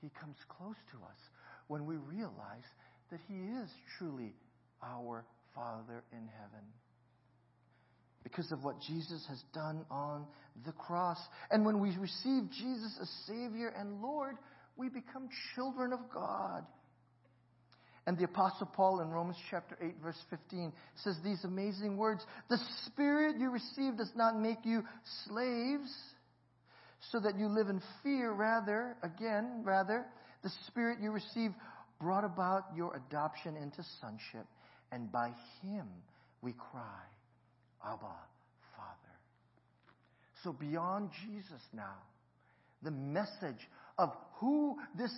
He 0.00 0.10
comes 0.20 0.36
close 0.48 0.76
to 0.92 0.96
us 0.98 1.18
when 1.68 1.86
we 1.86 1.96
realize 1.96 2.64
that 3.10 3.20
he 3.28 3.34
is 3.34 3.70
truly 3.98 4.32
our 4.82 5.24
Father 5.54 6.02
in 6.12 6.28
heaven. 6.38 6.64
Because 8.22 8.52
of 8.52 8.64
what 8.64 8.80
Jesus 8.80 9.24
has 9.28 9.42
done 9.52 9.84
on 9.90 10.26
the 10.64 10.72
cross. 10.72 11.18
And 11.50 11.64
when 11.64 11.80
we 11.80 11.96
receive 11.96 12.50
Jesus 12.50 12.98
as 13.00 13.08
Savior 13.26 13.72
and 13.76 14.02
Lord, 14.02 14.36
we 14.76 14.88
become 14.88 15.28
children 15.54 15.92
of 15.92 16.00
God. 16.12 16.64
And 18.06 18.16
the 18.18 18.24
Apostle 18.24 18.66
Paul 18.66 19.00
in 19.00 19.10
Romans 19.10 19.36
chapter 19.50 19.76
8, 19.80 19.94
verse 20.02 20.18
15 20.30 20.72
says 20.96 21.16
these 21.22 21.44
amazing 21.44 21.96
words 21.96 22.24
The 22.48 22.58
Spirit 22.86 23.36
you 23.38 23.50
receive 23.50 23.98
does 23.98 24.12
not 24.16 24.38
make 24.38 24.58
you 24.64 24.82
slaves 25.26 25.90
so 27.12 27.20
that 27.20 27.38
you 27.38 27.46
live 27.46 27.68
in 27.68 27.80
fear. 28.02 28.32
Rather, 28.32 28.96
again, 29.02 29.62
rather, 29.64 30.06
the 30.42 30.50
Spirit 30.66 30.98
you 31.00 31.10
receive 31.10 31.52
brought 32.00 32.24
about 32.24 32.64
your 32.74 32.96
adoption 32.96 33.56
into 33.56 33.84
sonship 34.00 34.46
and 34.92 35.12
by 35.12 35.32
him 35.62 35.86
we 36.42 36.52
cry, 36.52 37.02
Abba, 37.84 38.16
Father. 38.76 39.16
So 40.42 40.52
beyond 40.52 41.10
Jesus 41.26 41.60
now, 41.72 41.96
the 42.82 42.90
message 42.90 43.68
of 43.98 44.10
who 44.36 44.78
this 44.96 45.12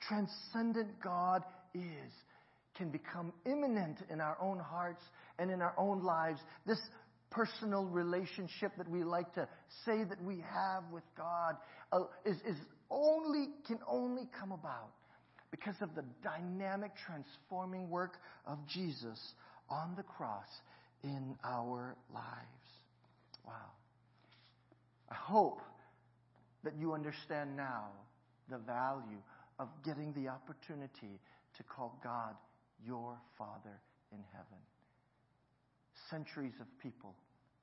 transcendent 0.00 1.00
God 1.02 1.42
is 1.42 1.61
can 2.76 2.90
become 2.90 3.32
immanent 3.44 3.98
in 4.10 4.20
our 4.20 4.36
own 4.40 4.58
hearts 4.58 5.02
and 5.38 5.50
in 5.50 5.60
our 5.60 5.74
own 5.78 6.02
lives. 6.02 6.40
This 6.66 6.80
personal 7.30 7.84
relationship 7.84 8.72
that 8.76 8.88
we 8.88 9.04
like 9.04 9.32
to 9.34 9.48
say 9.84 10.04
that 10.04 10.22
we 10.22 10.44
have 10.52 10.84
with 10.92 11.04
God 11.16 11.56
uh, 11.92 12.00
is, 12.24 12.36
is 12.46 12.56
only, 12.90 13.48
can 13.66 13.78
only 13.88 14.28
come 14.38 14.52
about 14.52 14.90
because 15.50 15.74
of 15.80 15.94
the 15.94 16.04
dynamic, 16.22 16.92
transforming 17.06 17.88
work 17.88 18.14
of 18.46 18.58
Jesus 18.66 19.18
on 19.68 19.94
the 19.96 20.02
cross 20.02 20.48
in 21.02 21.36
our 21.44 21.96
lives. 22.12 22.26
Wow. 23.46 23.52
I 25.10 25.14
hope 25.14 25.60
that 26.64 26.74
you 26.78 26.94
understand 26.94 27.56
now 27.56 27.86
the 28.48 28.58
value 28.58 29.20
of 29.58 29.68
getting 29.84 30.12
the 30.14 30.28
opportunity 30.28 31.20
to 31.56 31.62
call 31.62 31.98
God 32.02 32.34
your 32.84 33.16
Father 33.38 33.80
in 34.12 34.18
heaven. 34.32 34.60
Centuries 36.10 36.54
of 36.60 36.66
people 36.82 37.14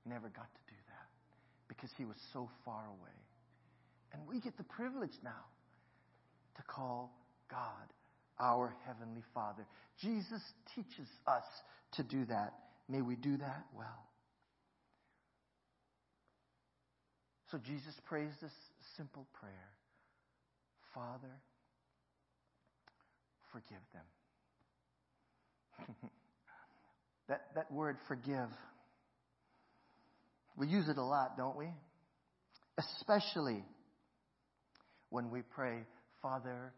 never 0.06 0.30
got 0.30 0.48
to 0.54 0.62
do 0.68 0.80
that 0.88 1.08
because 1.68 1.90
he 1.98 2.06
was 2.06 2.18
so 2.34 2.50
far 2.66 2.86
away. 2.88 3.18
And 4.14 4.28
we 4.28 4.40
get 4.40 4.58
the 4.58 4.64
privilege 4.64 5.18
now 5.24 5.46
to 6.58 6.64
call 6.64 7.14
God 7.50 7.94
our 8.40 8.74
Heavenly 8.86 9.24
Father. 9.34 9.66
Jesus 10.02 10.42
teaches 10.76 11.08
us 11.28 11.44
to 11.94 12.04
do 12.04 12.26
that. 12.26 12.54
May 12.88 13.02
we 13.02 13.16
do 13.16 13.38
that 13.38 13.66
well. 13.76 14.10
So 17.52 17.58
Jesus 17.58 17.96
prays 18.06 18.32
this 18.42 18.54
simple 18.96 19.26
prayer 19.34 19.72
Father, 20.94 21.34
forgive 23.52 23.84
them. 23.94 24.04
that, 27.28 27.42
that 27.56 27.72
word 27.72 27.98
forgive, 28.08 28.50
we 30.58 30.68
use 30.68 30.90
it 30.90 30.98
a 30.98 31.04
lot, 31.04 31.38
don't 31.38 31.58
we? 31.58 31.68
Especially 32.78 33.64
when 35.10 35.30
we 35.32 35.42
pray, 35.42 35.80
Father, 36.22 36.74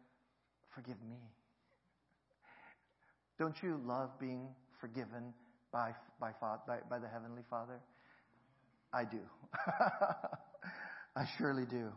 forgive 0.74 0.98
me. 1.10 1.18
Don't 3.40 3.56
you 3.64 3.80
love 3.86 4.10
being 4.20 4.48
forgiven 4.80 5.34
by, 5.72 5.92
by, 6.20 6.32
by, 6.40 6.78
by 6.90 7.00
the 7.00 7.08
Heavenly 7.08 7.42
Father? 7.50 7.80
I 8.94 9.04
do. 9.06 9.20
I 11.16 11.26
surely 11.38 11.66
do. 11.66 11.90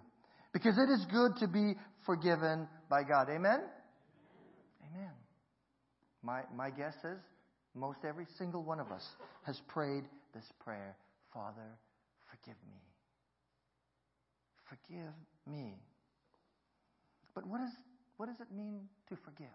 Because 0.53 0.79
it 0.79 0.91
is 0.91 1.05
good 1.11 1.37
to 1.41 1.49
be 1.49 1.75
forgiven 2.07 2.69
by 2.89 3.03
God. 3.03 3.29
Amen? 3.29 3.61
Amen. 4.95 5.11
My, 6.23 6.43
my 6.55 6.71
guess 6.71 6.95
is 7.05 7.21
most 7.75 7.99
every 8.07 8.27
single 8.39 8.63
one 8.63 8.81
of 8.81 8.93
us 8.93 9.05
has 9.45 9.61
prayed 9.69 10.05
this 10.35 10.45
prayer 10.63 10.97
Father, 11.33 11.79
forgive 12.31 12.57
me. 12.69 12.81
Forgive 14.69 15.13
me. 15.51 15.75
But 17.35 17.45
what, 17.47 17.61
is, 17.61 17.71
what 18.17 18.27
does 18.27 18.41
it 18.41 18.55
mean 18.55 18.83
to 19.09 19.17
forgive? 19.25 19.49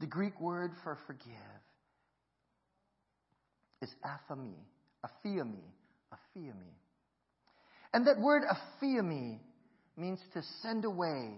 The 0.00 0.06
Greek 0.06 0.40
word 0.40 0.72
for 0.82 0.98
forgive 1.06 1.30
is 3.80 3.88
aphami, 4.04 4.56
aphiami, 5.04 5.62
aphiami. 6.12 6.74
And 7.94 8.06
that 8.08 8.18
word 8.18 8.42
aphiami 8.42 9.38
means 9.96 10.18
to 10.34 10.42
send 10.60 10.84
away 10.84 11.36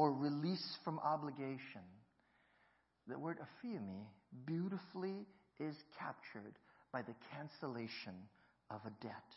or 0.00 0.14
release 0.14 0.78
from 0.82 0.98
obligation. 1.00 1.84
The 3.06 3.18
word 3.18 3.36
aphiami 3.36 4.06
beautifully 4.46 5.26
is 5.58 5.74
captured 5.98 6.54
by 6.90 7.02
the 7.02 7.12
cancellation 7.36 8.14
of 8.70 8.80
a 8.86 8.90
debt. 9.02 9.30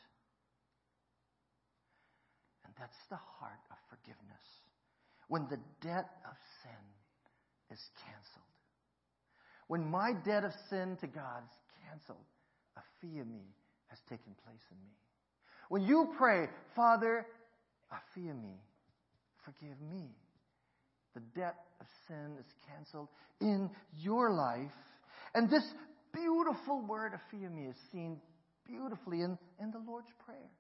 And 2.63 2.73
that's 2.79 2.95
the 3.09 3.17
heart 3.17 3.59
of 3.71 3.77
forgiveness. 3.89 4.47
When 5.27 5.47
the 5.49 5.59
debt 5.81 6.09
of 6.23 6.37
sin 6.63 6.83
is 7.69 7.81
canceled. 8.05 8.55
When 9.67 9.91
my 9.91 10.13
debt 10.13 10.45
of 10.45 10.53
sin 10.69 10.95
to 11.01 11.07
God 11.07 11.43
is 11.43 11.57
canceled, 11.89 12.25
a 12.77 12.81
fee 13.01 13.19
of 13.19 13.27
me 13.27 13.51
has 13.87 13.99
taken 14.07 14.33
place 14.45 14.63
in 14.71 14.77
me. 14.77 14.95
When 15.67 15.81
you 15.81 16.13
pray, 16.17 16.47
Father, 16.73 17.25
a 17.91 17.97
fee 18.15 18.29
of 18.29 18.37
me, 18.37 18.55
forgive 19.43 19.81
me. 19.91 20.07
The 21.13 21.21
debt 21.35 21.55
of 21.79 21.87
sin 22.07 22.35
is 22.39 22.45
canceled 22.67 23.09
in 23.39 23.69
your 23.99 24.31
life. 24.31 24.71
And 25.35 25.49
this 25.49 25.63
beautiful 26.13 26.81
word, 26.81 27.13
of 27.13 27.19
me 27.51 27.65
is 27.65 27.75
seen 27.91 28.19
beautifully 28.65 29.21
in, 29.21 29.37
in 29.61 29.71
the 29.71 29.79
Lord's 29.79 30.11
Prayer. 30.25 30.51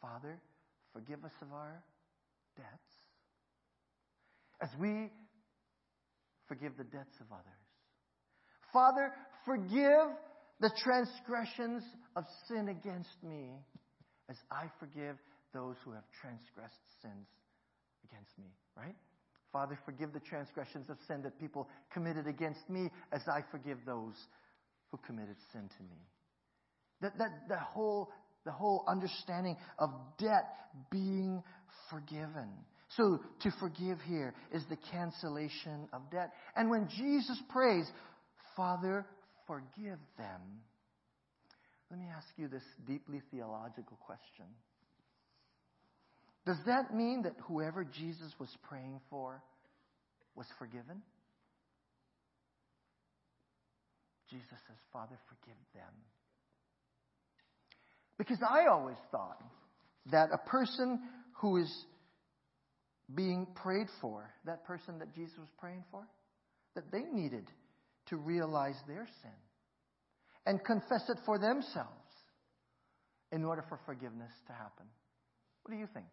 Father, 0.00 0.40
forgive 0.92 1.24
us 1.24 1.32
of 1.42 1.52
our 1.52 1.82
debts 2.56 2.98
as 4.60 4.68
we 4.80 5.10
forgive 6.46 6.76
the 6.76 6.84
debts 6.84 7.14
of 7.20 7.26
others. 7.32 7.44
Father, 8.72 9.12
forgive 9.44 10.16
the 10.60 10.70
transgressions 10.82 11.82
of 12.16 12.24
sin 12.48 12.68
against 12.68 13.22
me 13.22 13.50
as 14.28 14.36
I 14.50 14.64
forgive 14.78 15.16
those 15.54 15.76
who 15.84 15.92
have 15.92 16.04
transgressed 16.20 16.82
sins 17.00 17.26
against 18.10 18.36
me, 18.38 18.50
right? 18.78 18.94
Father, 19.52 19.78
forgive 19.84 20.12
the 20.12 20.20
transgressions 20.20 20.90
of 20.90 20.96
sin 21.06 21.22
that 21.22 21.38
people 21.40 21.68
committed 21.92 22.26
against 22.26 22.68
me 22.68 22.90
as 23.12 23.22
I 23.26 23.40
forgive 23.50 23.78
those 23.86 24.14
who 24.90 24.98
committed 25.06 25.36
sin 25.52 25.68
to 25.76 25.82
me. 25.82 26.00
That, 27.00 27.16
that, 27.18 27.48
the, 27.48 27.58
whole, 27.58 28.10
the 28.44 28.52
whole 28.52 28.84
understanding 28.86 29.56
of 29.78 29.90
debt 30.18 30.44
being 30.90 31.42
forgiven. 31.90 32.48
So 32.96 33.20
to 33.42 33.50
forgive 33.60 33.98
here 34.06 34.34
is 34.52 34.64
the 34.68 34.78
cancellation 34.90 35.88
of 35.92 36.10
debt. 36.10 36.30
And 36.56 36.70
when 36.70 36.88
Jesus 36.88 37.40
prays, 37.50 37.86
Father, 38.56 39.06
forgive 39.46 39.98
them. 40.16 40.40
Let 41.90 42.00
me 42.00 42.06
ask 42.14 42.26
you 42.36 42.48
this 42.48 42.62
deeply 42.86 43.22
theological 43.30 43.98
question. 44.04 44.46
Does 46.48 46.64
that 46.64 46.94
mean 46.94 47.24
that 47.24 47.34
whoever 47.42 47.84
Jesus 47.84 48.32
was 48.40 48.48
praying 48.66 49.00
for 49.10 49.42
was 50.34 50.46
forgiven? 50.58 51.02
Jesus 54.30 54.48
says, 54.66 54.78
Father, 54.90 55.18
forgive 55.28 55.60
them. 55.74 55.92
Because 58.16 58.38
I 58.42 58.64
always 58.66 58.96
thought 59.10 59.42
that 60.10 60.30
a 60.32 60.38
person 60.48 60.98
who 61.34 61.58
is 61.58 61.70
being 63.14 63.46
prayed 63.54 63.88
for, 64.00 64.30
that 64.46 64.64
person 64.64 64.98
that 65.00 65.14
Jesus 65.14 65.36
was 65.38 65.50
praying 65.58 65.84
for, 65.90 66.08
that 66.74 66.90
they 66.90 67.02
needed 67.12 67.46
to 68.06 68.16
realize 68.16 68.76
their 68.86 69.06
sin 69.20 69.30
and 70.46 70.64
confess 70.64 71.10
it 71.10 71.18
for 71.26 71.38
themselves 71.38 71.92
in 73.32 73.44
order 73.44 73.62
for 73.68 73.78
forgiveness 73.84 74.32
to 74.46 74.54
happen. 74.54 74.86
What 75.62 75.74
do 75.74 75.78
you 75.78 75.88
think? 75.92 76.06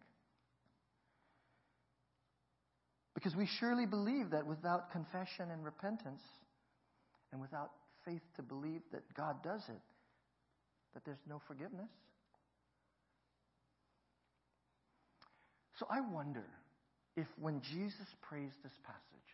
Because 3.16 3.34
we 3.34 3.48
surely 3.58 3.86
believe 3.86 4.30
that 4.30 4.46
without 4.46 4.92
confession 4.92 5.50
and 5.50 5.64
repentance, 5.64 6.20
and 7.32 7.40
without 7.40 7.70
faith 8.04 8.20
to 8.36 8.42
believe 8.42 8.82
that 8.92 9.02
God 9.14 9.42
does 9.42 9.62
it, 9.68 9.80
that 10.92 11.02
there's 11.06 11.24
no 11.26 11.40
forgiveness. 11.48 11.88
So 15.78 15.86
I 15.90 16.00
wonder 16.00 16.44
if 17.16 17.26
when 17.40 17.62
Jesus 17.62 18.06
prays 18.20 18.52
this 18.62 18.72
passage, 18.84 19.28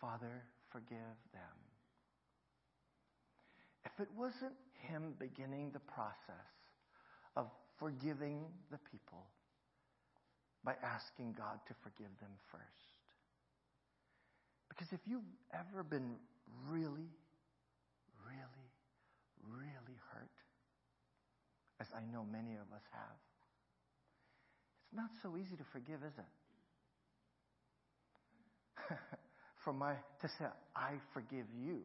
Father, 0.00 0.44
forgive 0.70 1.18
them, 1.32 1.58
if 3.84 4.00
it 4.00 4.08
wasn't 4.16 4.54
Him 4.88 5.14
beginning 5.18 5.70
the 5.72 5.80
process 5.80 6.54
of 7.36 7.46
forgiving 7.80 8.44
the 8.70 8.78
people 8.90 9.26
by 10.64 10.74
asking 10.82 11.34
God 11.36 11.58
to 11.66 11.74
forgive 11.82 12.10
them 12.20 12.30
first. 12.50 12.87
Because 14.78 14.92
if 14.92 15.00
you've 15.10 15.26
ever 15.52 15.82
been 15.82 16.14
really, 16.70 17.10
really, 18.22 18.70
really 19.42 19.98
hurt, 20.12 20.30
as 21.80 21.88
I 21.96 22.04
know 22.12 22.24
many 22.30 22.54
of 22.54 22.70
us 22.72 22.86
have, 22.92 23.18
it's 24.86 24.94
not 24.96 25.10
so 25.20 25.36
easy 25.36 25.56
to 25.56 25.64
forgive, 25.72 25.98
is 26.06 26.14
it? 26.16 26.30
For 29.64 29.72
my 29.72 29.94
to 30.22 30.28
say, 30.38 30.44
I 30.76 30.92
forgive 31.12 31.46
you, 31.60 31.80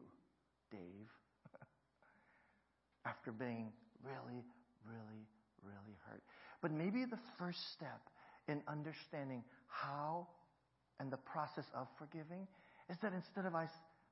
Dave, 0.70 1.10
after 3.06 3.32
being 3.32 3.72
really, 4.04 4.44
really, 4.86 5.26
really 5.64 5.96
hurt. 6.06 6.22
But 6.62 6.70
maybe 6.70 7.04
the 7.04 7.18
first 7.40 7.58
step 7.72 8.00
in 8.46 8.62
understanding 8.68 9.42
how 9.66 10.28
and 11.00 11.10
the 11.10 11.16
process 11.16 11.64
of 11.74 11.88
forgiving 11.98 12.46
is 12.90 12.96
that 13.02 13.12
instead 13.12 13.46
of 13.46 13.54
I, 13.54 13.68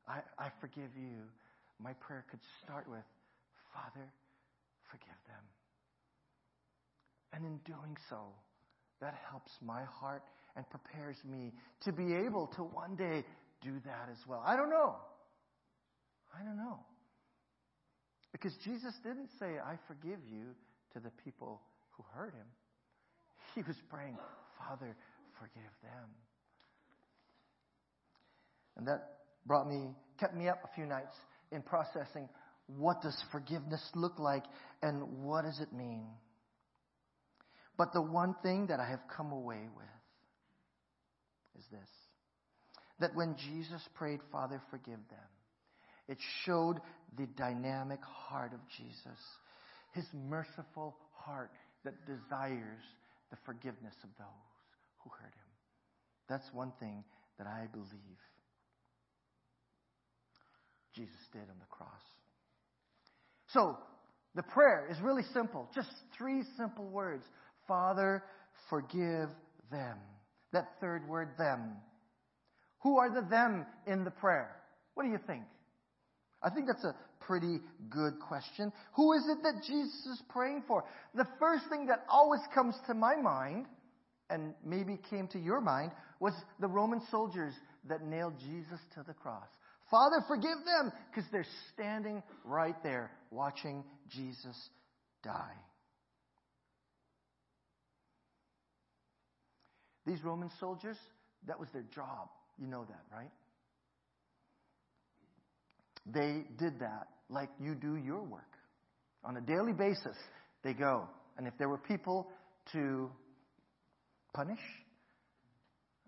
I, 0.08 0.20
I 0.38 0.48
forgive 0.60 0.90
you, 0.96 1.28
my 1.82 1.92
prayer 1.94 2.24
could 2.30 2.40
start 2.62 2.88
with, 2.88 3.04
Father, 3.74 4.06
forgive 4.90 5.20
them. 5.26 5.44
And 7.32 7.44
in 7.44 7.58
doing 7.64 7.96
so, 8.08 8.18
that 9.00 9.14
helps 9.30 9.52
my 9.64 9.82
heart 9.84 10.22
and 10.56 10.68
prepares 10.68 11.16
me 11.24 11.52
to 11.84 11.92
be 11.92 12.14
able 12.14 12.46
to 12.56 12.62
one 12.62 12.94
day 12.94 13.24
do 13.62 13.72
that 13.84 14.08
as 14.10 14.18
well. 14.28 14.42
I 14.44 14.56
don't 14.56 14.70
know. 14.70 14.96
I 16.38 16.44
don't 16.44 16.56
know. 16.56 16.78
Because 18.32 18.54
Jesus 18.64 18.94
didn't 19.02 19.28
say, 19.38 19.58
I 19.58 19.76
forgive 19.86 20.20
you 20.30 20.54
to 20.94 21.00
the 21.00 21.10
people 21.24 21.60
who 21.90 22.04
hurt 22.14 22.34
him. 22.34 22.46
He 23.54 23.62
was 23.62 23.76
praying, 23.90 24.16
Father, 24.58 24.96
forgive 25.38 25.72
them. 25.82 26.08
And 28.76 28.86
that 28.86 29.18
brought 29.46 29.68
me, 29.68 29.90
kept 30.18 30.34
me 30.34 30.48
up 30.48 30.60
a 30.64 30.74
few 30.74 30.86
nights 30.86 31.14
in 31.50 31.62
processing 31.62 32.28
what 32.66 33.02
does 33.02 33.16
forgiveness 33.30 33.82
look 33.94 34.18
like 34.18 34.44
and 34.82 35.24
what 35.24 35.44
does 35.44 35.60
it 35.60 35.72
mean. 35.72 36.06
But 37.76 37.92
the 37.92 38.02
one 38.02 38.34
thing 38.42 38.66
that 38.68 38.80
I 38.80 38.88
have 38.88 39.00
come 39.14 39.32
away 39.32 39.68
with 39.76 39.86
is 41.58 41.64
this 41.70 41.88
that 43.00 43.16
when 43.16 43.34
Jesus 43.36 43.82
prayed, 43.94 44.20
Father, 44.30 44.62
forgive 44.70 45.00
them, 45.10 45.30
it 46.08 46.18
showed 46.44 46.76
the 47.18 47.26
dynamic 47.36 47.98
heart 48.00 48.52
of 48.52 48.60
Jesus, 48.76 49.18
his 49.92 50.04
merciful 50.14 50.96
heart 51.12 51.50
that 51.84 52.06
desires 52.06 52.84
the 53.30 53.36
forgiveness 53.44 53.94
of 54.04 54.10
those 54.18 54.52
who 55.02 55.10
hurt 55.10 55.32
him. 55.34 55.50
That's 56.28 56.46
one 56.52 56.72
thing 56.78 57.02
that 57.38 57.46
I 57.48 57.66
believe 57.72 58.18
Jesus 60.94 61.16
did 61.32 61.42
on 61.42 61.58
the 61.58 61.66
cross. 61.70 61.88
So, 63.48 63.76
the 64.34 64.42
prayer 64.42 64.88
is 64.90 64.98
really 65.00 65.24
simple. 65.34 65.68
Just 65.74 65.90
three 66.16 66.42
simple 66.56 66.86
words. 66.86 67.24
Father, 67.68 68.22
forgive 68.70 69.28
them. 69.70 69.98
That 70.52 70.68
third 70.80 71.06
word, 71.08 71.30
them. 71.38 71.76
Who 72.82 72.98
are 72.98 73.10
the 73.12 73.26
them 73.28 73.66
in 73.86 74.04
the 74.04 74.10
prayer? 74.10 74.56
What 74.94 75.04
do 75.04 75.10
you 75.10 75.18
think? 75.26 75.44
I 76.42 76.50
think 76.50 76.66
that's 76.66 76.84
a 76.84 76.94
pretty 77.20 77.60
good 77.88 78.14
question. 78.20 78.72
Who 78.94 79.12
is 79.12 79.22
it 79.28 79.42
that 79.42 79.62
Jesus 79.66 80.06
is 80.06 80.22
praying 80.28 80.64
for? 80.66 80.84
The 81.14 81.26
first 81.38 81.64
thing 81.70 81.86
that 81.86 82.04
always 82.08 82.40
comes 82.54 82.74
to 82.88 82.94
my 82.94 83.16
mind, 83.16 83.66
and 84.28 84.54
maybe 84.64 84.98
came 85.10 85.28
to 85.28 85.38
your 85.38 85.60
mind, 85.60 85.92
was 86.20 86.32
the 86.58 86.68
Roman 86.68 87.00
soldiers 87.10 87.54
that 87.88 88.02
nailed 88.02 88.34
Jesus 88.38 88.80
to 88.94 89.04
the 89.06 89.14
cross. 89.14 89.46
Father, 89.92 90.24
forgive 90.26 90.56
them, 90.64 90.90
because 91.10 91.30
they're 91.30 91.46
standing 91.74 92.22
right 92.46 92.82
there 92.82 93.10
watching 93.30 93.84
Jesus 94.08 94.56
die. 95.22 95.54
These 100.06 100.24
Roman 100.24 100.50
soldiers, 100.58 100.96
that 101.46 101.60
was 101.60 101.68
their 101.74 101.84
job. 101.94 102.30
You 102.58 102.68
know 102.68 102.86
that, 102.88 103.02
right? 103.14 103.30
They 106.06 106.44
did 106.58 106.80
that 106.80 107.08
like 107.28 107.50
you 107.60 107.74
do 107.74 107.96
your 107.96 108.22
work. 108.22 108.42
On 109.24 109.36
a 109.36 109.42
daily 109.42 109.74
basis, 109.74 110.16
they 110.64 110.72
go. 110.72 111.06
And 111.36 111.46
if 111.46 111.52
there 111.58 111.68
were 111.68 111.78
people 111.78 112.28
to 112.72 113.10
punish, 114.34 114.58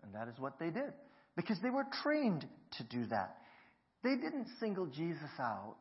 and 0.03 0.15
that 0.15 0.29
is 0.29 0.35
what 0.39 0.59
they 0.59 0.71
did. 0.71 0.93
Because 1.37 1.59
they 1.63 1.71
were 1.71 1.85
trained 2.03 2.47
to 2.79 2.85
do 2.85 3.07
that. 3.11 3.37
They 4.05 4.17
didn't 4.17 4.47
single 4.61 4.87
Jesus 4.87 5.31
out 5.41 5.77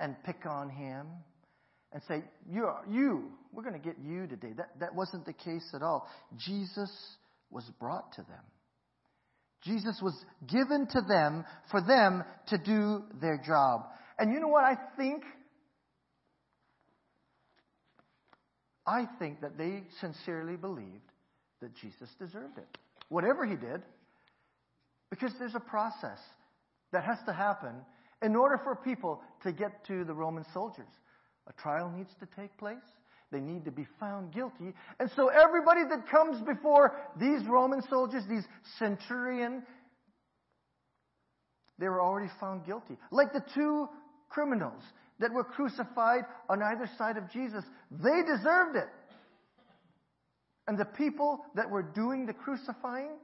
and 0.00 0.16
pick 0.24 0.46
on 0.46 0.70
him 0.70 1.06
and 1.92 2.02
say, 2.08 2.24
you, 2.50 2.68
you, 2.90 3.24
we're 3.52 3.62
going 3.62 3.78
to 3.78 3.86
get 3.86 3.96
you 4.02 4.26
today. 4.26 4.54
That, 4.56 4.70
that 4.80 4.94
wasn't 4.94 5.26
the 5.26 5.34
case 5.34 5.68
at 5.74 5.82
all. 5.82 6.08
Jesus 6.38 6.90
was 7.50 7.64
brought 7.78 8.12
to 8.14 8.22
them. 8.22 8.42
Jesus 9.62 10.00
was 10.02 10.14
given 10.46 10.86
to 10.86 11.00
them 11.06 11.44
for 11.70 11.82
them 11.82 12.24
to 12.48 12.58
do 12.58 13.02
their 13.20 13.40
job. 13.44 13.82
And 14.18 14.32
you 14.32 14.40
know 14.40 14.48
what 14.48 14.64
I 14.64 14.76
think? 14.96 15.24
I 18.86 19.06
think 19.18 19.42
that 19.42 19.58
they 19.58 19.82
sincerely 20.00 20.56
believed 20.56 21.12
that 21.60 21.74
Jesus 21.76 22.08
deserved 22.18 22.56
it. 22.56 22.78
Whatever 23.10 23.44
he 23.44 23.56
did. 23.56 23.82
Because 25.10 25.32
there's 25.38 25.54
a 25.54 25.60
process 25.60 26.18
that 26.92 27.04
has 27.04 27.18
to 27.26 27.32
happen 27.32 27.74
in 28.22 28.34
order 28.34 28.58
for 28.62 28.74
people 28.76 29.20
to 29.42 29.52
get 29.52 29.84
to 29.86 30.04
the 30.04 30.14
Roman 30.14 30.44
soldiers. 30.52 30.88
A 31.48 31.52
trial 31.52 31.92
needs 31.94 32.10
to 32.20 32.26
take 32.36 32.56
place. 32.58 32.76
They 33.30 33.40
need 33.40 33.64
to 33.66 33.70
be 33.70 33.86
found 34.00 34.32
guilty. 34.32 34.72
And 34.98 35.10
so 35.14 35.28
everybody 35.28 35.82
that 35.88 36.08
comes 36.08 36.40
before 36.42 36.96
these 37.18 37.44
Roman 37.46 37.82
soldiers, 37.82 38.24
these 38.28 38.44
centurion, 38.78 39.62
they 41.78 41.88
were 41.88 42.00
already 42.00 42.30
found 42.40 42.64
guilty. 42.64 42.96
Like 43.10 43.32
the 43.32 43.44
two 43.54 43.88
criminals 44.30 44.82
that 45.20 45.32
were 45.32 45.44
crucified 45.44 46.24
on 46.48 46.62
either 46.62 46.88
side 46.96 47.16
of 47.16 47.30
Jesus, 47.30 47.64
they 47.90 48.22
deserved 48.22 48.76
it. 48.76 48.88
And 50.66 50.78
the 50.78 50.84
people 50.84 51.40
that 51.54 51.70
were 51.70 51.82
doing 51.82 52.26
the 52.26 52.34
crucifying, 52.34 53.16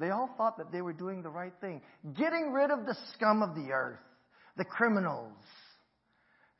they 0.00 0.10
all 0.10 0.30
thought 0.38 0.56
that 0.56 0.72
they 0.72 0.80
were 0.80 0.94
doing 0.94 1.22
the 1.22 1.28
right 1.28 1.52
thing, 1.60 1.82
getting 2.16 2.52
rid 2.52 2.70
of 2.70 2.86
the 2.86 2.96
scum 3.14 3.42
of 3.42 3.54
the 3.54 3.70
earth, 3.70 4.00
the 4.56 4.64
criminals. 4.64 5.36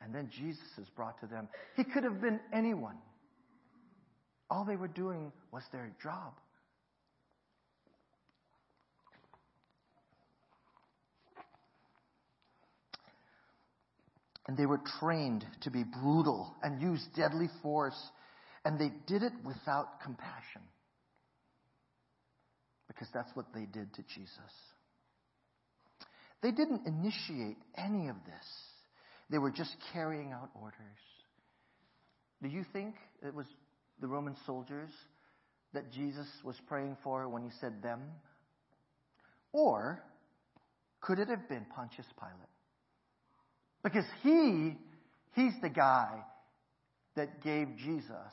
And 0.02 0.14
then 0.14 0.30
Jesus 0.30 0.66
is 0.78 0.88
brought 0.94 1.18
to 1.20 1.26
them. 1.26 1.48
He 1.76 1.84
could 1.84 2.04
have 2.04 2.20
been 2.20 2.38
anyone. 2.52 2.96
All 4.50 4.64
they 4.64 4.76
were 4.76 4.88
doing 4.88 5.32
was 5.52 5.62
their 5.72 5.90
job. 6.02 6.34
And 14.46 14.56
they 14.56 14.66
were 14.66 14.80
trained 14.98 15.46
to 15.62 15.70
be 15.70 15.84
brutal 15.84 16.54
and 16.62 16.82
use 16.82 17.06
deadly 17.16 17.48
force. 17.62 17.98
And 18.64 18.78
they 18.78 18.90
did 19.06 19.22
it 19.22 19.32
without 19.44 20.00
compassion. 20.02 20.62
Because 22.90 23.06
that's 23.14 23.30
what 23.34 23.46
they 23.54 23.66
did 23.66 23.94
to 23.94 24.02
Jesus. 24.02 24.52
They 26.42 26.50
didn't 26.50 26.86
initiate 26.86 27.58
any 27.78 28.08
of 28.08 28.16
this. 28.26 28.46
They 29.30 29.38
were 29.38 29.52
just 29.52 29.76
carrying 29.92 30.32
out 30.32 30.50
orders. 30.60 30.74
Do 32.42 32.48
you 32.48 32.64
think 32.72 32.96
it 33.24 33.32
was 33.32 33.46
the 34.00 34.08
Roman 34.08 34.34
soldiers 34.44 34.90
that 35.72 35.92
Jesus 35.92 36.26
was 36.42 36.56
praying 36.66 36.96
for 37.04 37.28
when 37.28 37.44
he 37.44 37.50
said 37.60 37.80
them? 37.80 38.00
Or 39.52 40.02
could 41.00 41.20
it 41.20 41.28
have 41.28 41.48
been 41.48 41.66
Pontius 41.72 42.06
Pilate? 42.18 42.34
Because 43.84 44.06
he, 44.24 44.76
he's 45.36 45.52
the 45.62 45.68
guy 45.68 46.24
that 47.14 47.40
gave 47.40 47.68
Jesus 47.76 48.32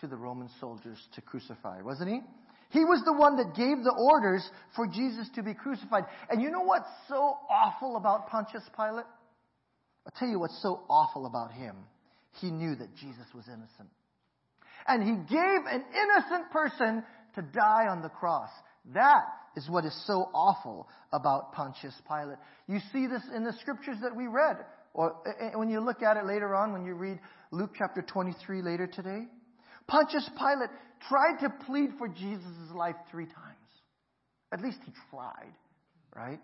to 0.00 0.06
the 0.06 0.16
Roman 0.16 0.48
soldiers 0.60 0.98
to 1.16 1.20
crucify, 1.20 1.82
wasn't 1.82 2.10
he? 2.10 2.20
He 2.70 2.84
was 2.84 3.02
the 3.04 3.12
one 3.12 3.36
that 3.36 3.54
gave 3.56 3.82
the 3.82 3.94
orders 3.96 4.48
for 4.76 4.86
Jesus 4.86 5.28
to 5.34 5.42
be 5.42 5.54
crucified. 5.54 6.04
And 6.28 6.40
you 6.40 6.50
know 6.50 6.62
what's 6.62 6.88
so 7.08 7.36
awful 7.50 7.96
about 7.96 8.28
Pontius 8.28 8.62
Pilate? 8.76 9.06
I'll 10.06 10.12
tell 10.18 10.28
you 10.28 10.38
what's 10.38 10.60
so 10.62 10.82
awful 10.88 11.26
about 11.26 11.52
him. 11.52 11.76
He 12.40 12.50
knew 12.50 12.74
that 12.76 12.94
Jesus 12.96 13.26
was 13.34 13.46
innocent. 13.48 13.90
And 14.86 15.02
he 15.02 15.34
gave 15.34 15.60
an 15.68 15.84
innocent 15.92 16.50
person 16.52 17.02
to 17.34 17.42
die 17.42 17.86
on 17.88 18.02
the 18.02 18.08
cross. 18.08 18.50
That 18.94 19.24
is 19.56 19.68
what 19.68 19.84
is 19.84 20.06
so 20.06 20.30
awful 20.32 20.88
about 21.12 21.52
Pontius 21.52 21.94
Pilate. 22.06 22.38
You 22.68 22.78
see 22.92 23.06
this 23.06 23.22
in 23.34 23.44
the 23.44 23.52
scriptures 23.60 23.96
that 24.02 24.14
we 24.14 24.26
read. 24.26 24.58
Or 24.94 25.16
eh, 25.26 25.46
eh, 25.46 25.50
when 25.56 25.68
you 25.68 25.80
look 25.80 26.02
at 26.02 26.16
it 26.16 26.24
later 26.24 26.54
on, 26.54 26.72
when 26.72 26.84
you 26.84 26.94
read 26.94 27.18
Luke 27.50 27.70
chapter 27.76 28.02
23 28.02 28.62
later 28.62 28.86
today. 28.86 29.26
Pontius 29.86 30.28
Pilate 30.38 30.70
tried 31.08 31.40
to 31.40 31.50
plead 31.66 31.90
for 31.98 32.08
Jesus' 32.08 32.70
life 32.74 32.96
three 33.10 33.26
times. 33.26 33.56
At 34.52 34.60
least 34.60 34.78
he 34.84 34.92
tried, 35.10 35.54
right? 36.14 36.40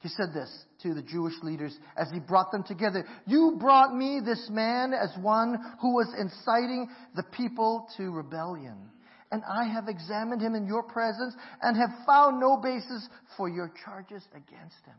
He 0.00 0.08
said 0.10 0.34
this 0.34 0.50
to 0.82 0.94
the 0.94 1.02
Jewish 1.02 1.34
leaders 1.42 1.76
as 1.96 2.08
he 2.12 2.20
brought 2.20 2.52
them 2.52 2.62
together. 2.62 3.06
You 3.26 3.56
brought 3.58 3.94
me 3.94 4.20
this 4.24 4.48
man 4.50 4.92
as 4.92 5.10
one 5.20 5.56
who 5.80 5.94
was 5.94 6.12
inciting 6.18 6.88
the 7.14 7.22
people 7.22 7.88
to 7.96 8.10
rebellion. 8.10 8.90
And 9.32 9.42
I 9.44 9.64
have 9.64 9.88
examined 9.88 10.40
him 10.40 10.54
in 10.54 10.66
your 10.66 10.82
presence 10.82 11.34
and 11.62 11.76
have 11.76 11.90
found 12.06 12.38
no 12.38 12.58
basis 12.58 13.08
for 13.36 13.48
your 13.48 13.72
charges 13.84 14.22
against 14.32 14.84
him. 14.84 14.94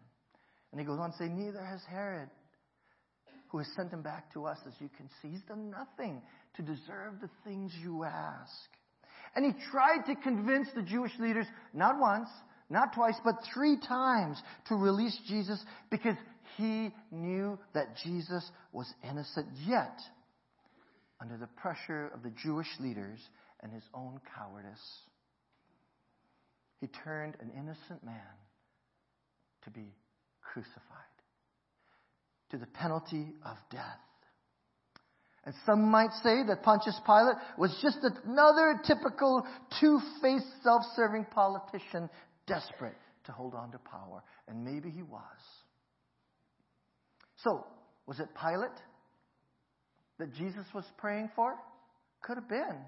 And 0.71 0.81
he 0.81 0.85
goes 0.85 0.99
on 0.99 1.11
to 1.11 1.17
say, 1.17 1.29
Neither 1.29 1.63
has 1.63 1.81
Herod, 1.89 2.29
who 3.49 3.59
has 3.59 3.67
sent 3.75 3.93
him 3.93 4.01
back 4.01 4.33
to 4.33 4.45
us, 4.45 4.57
as 4.67 4.73
you 4.79 4.89
can 4.97 5.09
see. 5.21 5.29
He's 5.29 5.41
done 5.43 5.71
nothing 5.71 6.21
to 6.57 6.61
deserve 6.63 7.21
the 7.21 7.29
things 7.45 7.71
you 7.81 8.03
ask. 8.03 8.51
And 9.35 9.45
he 9.45 9.51
tried 9.71 10.05
to 10.07 10.15
convince 10.15 10.67
the 10.75 10.81
Jewish 10.81 11.11
leaders, 11.19 11.45
not 11.73 11.99
once, 11.99 12.29
not 12.69 12.93
twice, 12.93 13.15
but 13.23 13.35
three 13.53 13.77
times 13.77 14.41
to 14.67 14.75
release 14.75 15.17
Jesus 15.27 15.63
because 15.89 16.15
he 16.57 16.91
knew 17.11 17.57
that 17.73 17.95
Jesus 18.03 18.49
was 18.73 18.91
innocent, 19.07 19.47
yet, 19.65 19.99
under 21.21 21.37
the 21.37 21.47
pressure 21.47 22.11
of 22.13 22.23
the 22.23 22.31
Jewish 22.43 22.67
leaders 22.79 23.19
and 23.61 23.71
his 23.71 23.83
own 23.93 24.19
cowardice, 24.35 25.01
he 26.79 26.87
turned 27.03 27.35
an 27.39 27.51
innocent 27.55 28.03
man 28.03 28.15
to 29.63 29.69
be 29.69 29.93
crucified 30.41 30.73
to 32.51 32.57
the 32.57 32.67
penalty 32.67 33.33
of 33.45 33.57
death. 33.71 33.99
And 35.47 35.55
some 35.65 35.89
might 35.89 36.11
say 36.23 36.43
that 36.45 36.61
Pontius 36.61 36.99
Pilate 37.05 37.37
was 37.57 37.71
just 37.81 37.99
another 38.25 38.81
typical 38.85 39.47
two-faced 39.79 40.61
self-serving 40.61 41.25
politician 41.31 42.09
desperate 42.47 42.97
to 43.23 43.31
hold 43.31 43.55
on 43.55 43.71
to 43.71 43.77
power. 43.77 44.21
And 44.49 44.65
maybe 44.65 44.89
he 44.89 45.03
was. 45.03 45.21
So, 47.37 47.65
was 48.05 48.19
it 48.19 48.27
Pilate 48.37 48.77
that 50.19 50.33
Jesus 50.33 50.65
was 50.75 50.83
praying 50.97 51.29
for? 51.33 51.55
Could 52.23 52.35
have 52.35 52.49
been. 52.49 52.79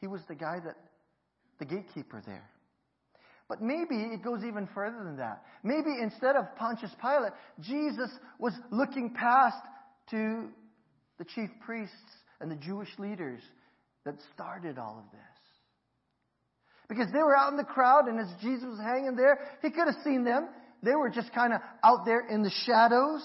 He 0.00 0.06
was 0.06 0.20
the 0.28 0.36
guy 0.36 0.60
that, 0.64 0.76
the 1.58 1.64
gatekeeper 1.64 2.22
there. 2.24 2.48
But 3.48 3.60
maybe 3.60 3.96
it 3.96 4.22
goes 4.22 4.44
even 4.44 4.68
further 4.72 5.02
than 5.02 5.16
that. 5.16 5.42
Maybe 5.64 5.96
instead 6.00 6.36
of 6.36 6.44
Pontius 6.54 6.92
Pilate, 7.00 7.32
Jesus 7.60 8.10
was 8.38 8.52
looking 8.70 9.14
past 9.18 9.58
to 10.10 10.48
the 11.18 11.24
chief 11.24 11.50
priests 11.64 11.94
and 12.40 12.50
the 12.50 12.56
Jewish 12.56 12.88
leaders 12.98 13.40
that 14.04 14.16
started 14.34 14.78
all 14.78 14.98
of 14.98 15.10
this. 15.10 15.20
Because 16.88 17.12
they 17.12 17.18
were 17.18 17.36
out 17.36 17.50
in 17.50 17.56
the 17.56 17.64
crowd, 17.64 18.06
and 18.06 18.20
as 18.20 18.28
Jesus 18.40 18.64
was 18.68 18.78
hanging 18.78 19.16
there, 19.16 19.40
he 19.62 19.70
could 19.70 19.86
have 19.86 20.02
seen 20.04 20.24
them. 20.24 20.48
They 20.82 20.94
were 20.94 21.10
just 21.10 21.34
kind 21.34 21.52
of 21.52 21.60
out 21.82 22.04
there 22.04 22.26
in 22.28 22.42
the 22.42 22.52
shadows. 22.64 23.22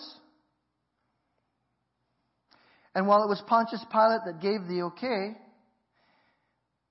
And 2.96 3.08
while 3.08 3.24
it 3.24 3.30
was 3.30 3.42
Pontius 3.48 3.84
Pilate 3.92 4.22
that 4.26 4.42
gave 4.42 4.68
the 4.68 4.84
okay, 4.88 5.38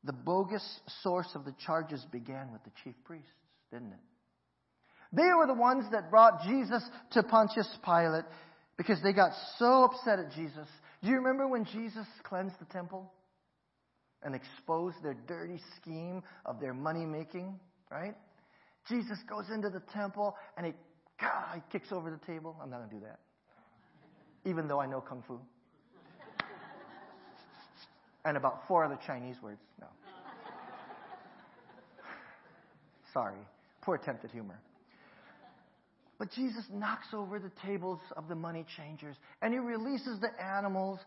the 0.05 0.13
bogus 0.13 0.65
source 1.03 1.29
of 1.35 1.45
the 1.45 1.55
charges 1.67 2.05
began 2.11 2.53
with 2.53 2.63
the 2.65 2.71
chief 2.85 2.95
priests, 3.05 3.29
didn't 3.73 3.93
it? 3.93 3.99
They 5.13 5.29
were 5.37 5.47
the 5.47 5.55
ones 5.55 5.85
that 5.91 6.11
brought 6.11 6.43
Jesus 6.43 6.83
to 7.13 7.23
Pontius 7.25 7.69
Pilate 7.85 8.25
because 8.77 9.03
they 9.03 9.13
got 9.13 9.33
so 9.59 9.85
upset 9.85 10.21
at 10.21 10.33
Jesus. 10.33 10.69
Do 11.03 11.09
you 11.09 11.17
remember 11.17 11.49
when 11.49 11.65
Jesus 11.65 12.07
cleansed 12.23 12.59
the 12.61 12.67
temple 12.67 13.13
and 14.23 14.35
exposed 14.35 15.03
their 15.03 15.17
dirty 15.27 15.59
scheme 15.77 16.23
of 16.45 16.61
their 16.61 16.75
money 16.75 17.07
making, 17.07 17.59
right? 17.91 18.15
Jesus 18.89 19.19
goes 19.29 19.51
into 19.53 19.71
the 19.71 19.81
temple 19.93 20.37
and 20.57 20.67
he, 20.67 20.73
God, 21.21 21.55
he 21.55 21.61
kicks 21.73 21.93
over 21.93 22.11
the 22.11 22.27
table. 22.27 22.57
I'm 22.63 22.71
not 22.71 22.79
going 22.79 22.91
to 22.91 22.97
do 22.97 23.03
that. 23.03 23.21
Even 24.49 24.69
though 24.69 24.81
I 24.81 24.87
know 24.87 25.01
Kung 25.01 25.23
Fu 25.27 25.39
and 28.25 28.37
about 28.37 28.67
four 28.69 28.85
other 28.85 28.99
Chinese 29.07 29.37
words. 29.43 29.61
No. 29.81 29.87
Sorry. 33.13 33.39
Poor 33.81 33.97
attempt 33.97 34.25
at 34.25 34.31
humor. 34.31 34.61
But 36.21 36.31
Jesus 36.33 36.67
knocks 36.71 37.07
over 37.15 37.39
the 37.39 37.51
tables 37.67 37.99
of 38.15 38.29
the 38.29 38.35
money 38.35 38.67
changers 38.77 39.17
and 39.41 39.55
he 39.55 39.59
releases 39.59 40.21
the 40.21 40.29
animals 40.39 41.01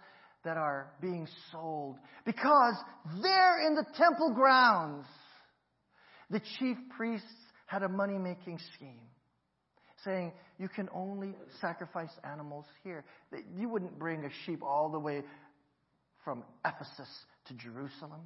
that 0.43 0.57
are 0.57 0.91
being 1.01 1.27
sold 1.51 1.97
because 2.25 2.73
there 3.21 3.65
in 3.67 3.75
the 3.75 3.85
temple 3.95 4.33
grounds, 4.33 5.05
the 6.31 6.41
chief 6.57 6.75
priests 6.97 7.27
had 7.67 7.83
a 7.83 7.89
money 7.89 8.17
making 8.17 8.59
scheme 8.75 9.07
saying 10.03 10.33
you 10.57 10.67
can 10.67 10.89
only 10.91 11.35
sacrifice 11.61 12.09
animals 12.23 12.65
here. 12.83 13.05
You 13.55 13.69
wouldn't 13.69 13.99
bring 13.99 14.25
a 14.25 14.29
sheep 14.47 14.63
all 14.63 14.89
the 14.91 14.99
way 14.99 15.21
from 16.25 16.43
Ephesus 16.65 17.07
to 17.45 17.53
Jerusalem. 17.53 18.21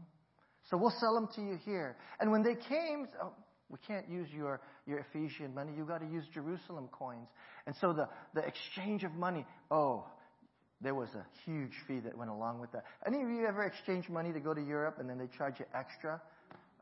So 0.69 0.77
we'll 0.77 0.95
sell 1.01 1.13
them 1.15 1.27
to 1.35 1.41
you 1.41 1.57
here. 1.65 1.97
And 2.21 2.31
when 2.31 2.43
they 2.43 2.55
came, 2.55 3.07
oh, 3.21 3.33
we 3.69 3.77
can't 3.85 4.07
use 4.09 4.27
your, 4.33 4.61
your 4.85 4.99
Ephesian 4.99 5.53
money. 5.53 5.73
You've 5.77 5.87
got 5.87 5.99
to 5.99 6.07
use 6.07 6.23
Jerusalem 6.33 6.87
coins. 6.91 7.27
And 7.65 7.75
so 7.81 7.91
the, 7.91 8.07
the 8.33 8.45
exchange 8.45 9.03
of 9.03 9.13
money, 9.13 9.45
oh, 9.69 10.05
there 10.79 10.95
was 10.95 11.09
a 11.15 11.25
huge 11.43 11.73
fee 11.87 11.99
that 11.99 12.17
went 12.17 12.29
along 12.29 12.59
with 12.59 12.71
that. 12.71 12.85
Any 13.05 13.21
of 13.21 13.29
you 13.29 13.45
ever 13.45 13.63
exchange 13.63 14.07
money 14.09 14.31
to 14.31 14.39
go 14.39 14.53
to 14.53 14.61
Europe 14.61 14.97
and 14.99 15.09
then 15.09 15.17
they 15.17 15.27
charge 15.37 15.59
you 15.59 15.65
extra? 15.73 16.21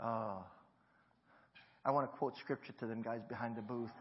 Oh. 0.04 0.44
I 1.86 1.92
want 1.92 2.12
to 2.12 2.18
quote 2.18 2.38
scripture 2.38 2.74
to 2.80 2.88
them 2.88 3.02
guys 3.02 3.22
behind 3.28 3.56
the 3.56 3.62
booth. 3.62 3.92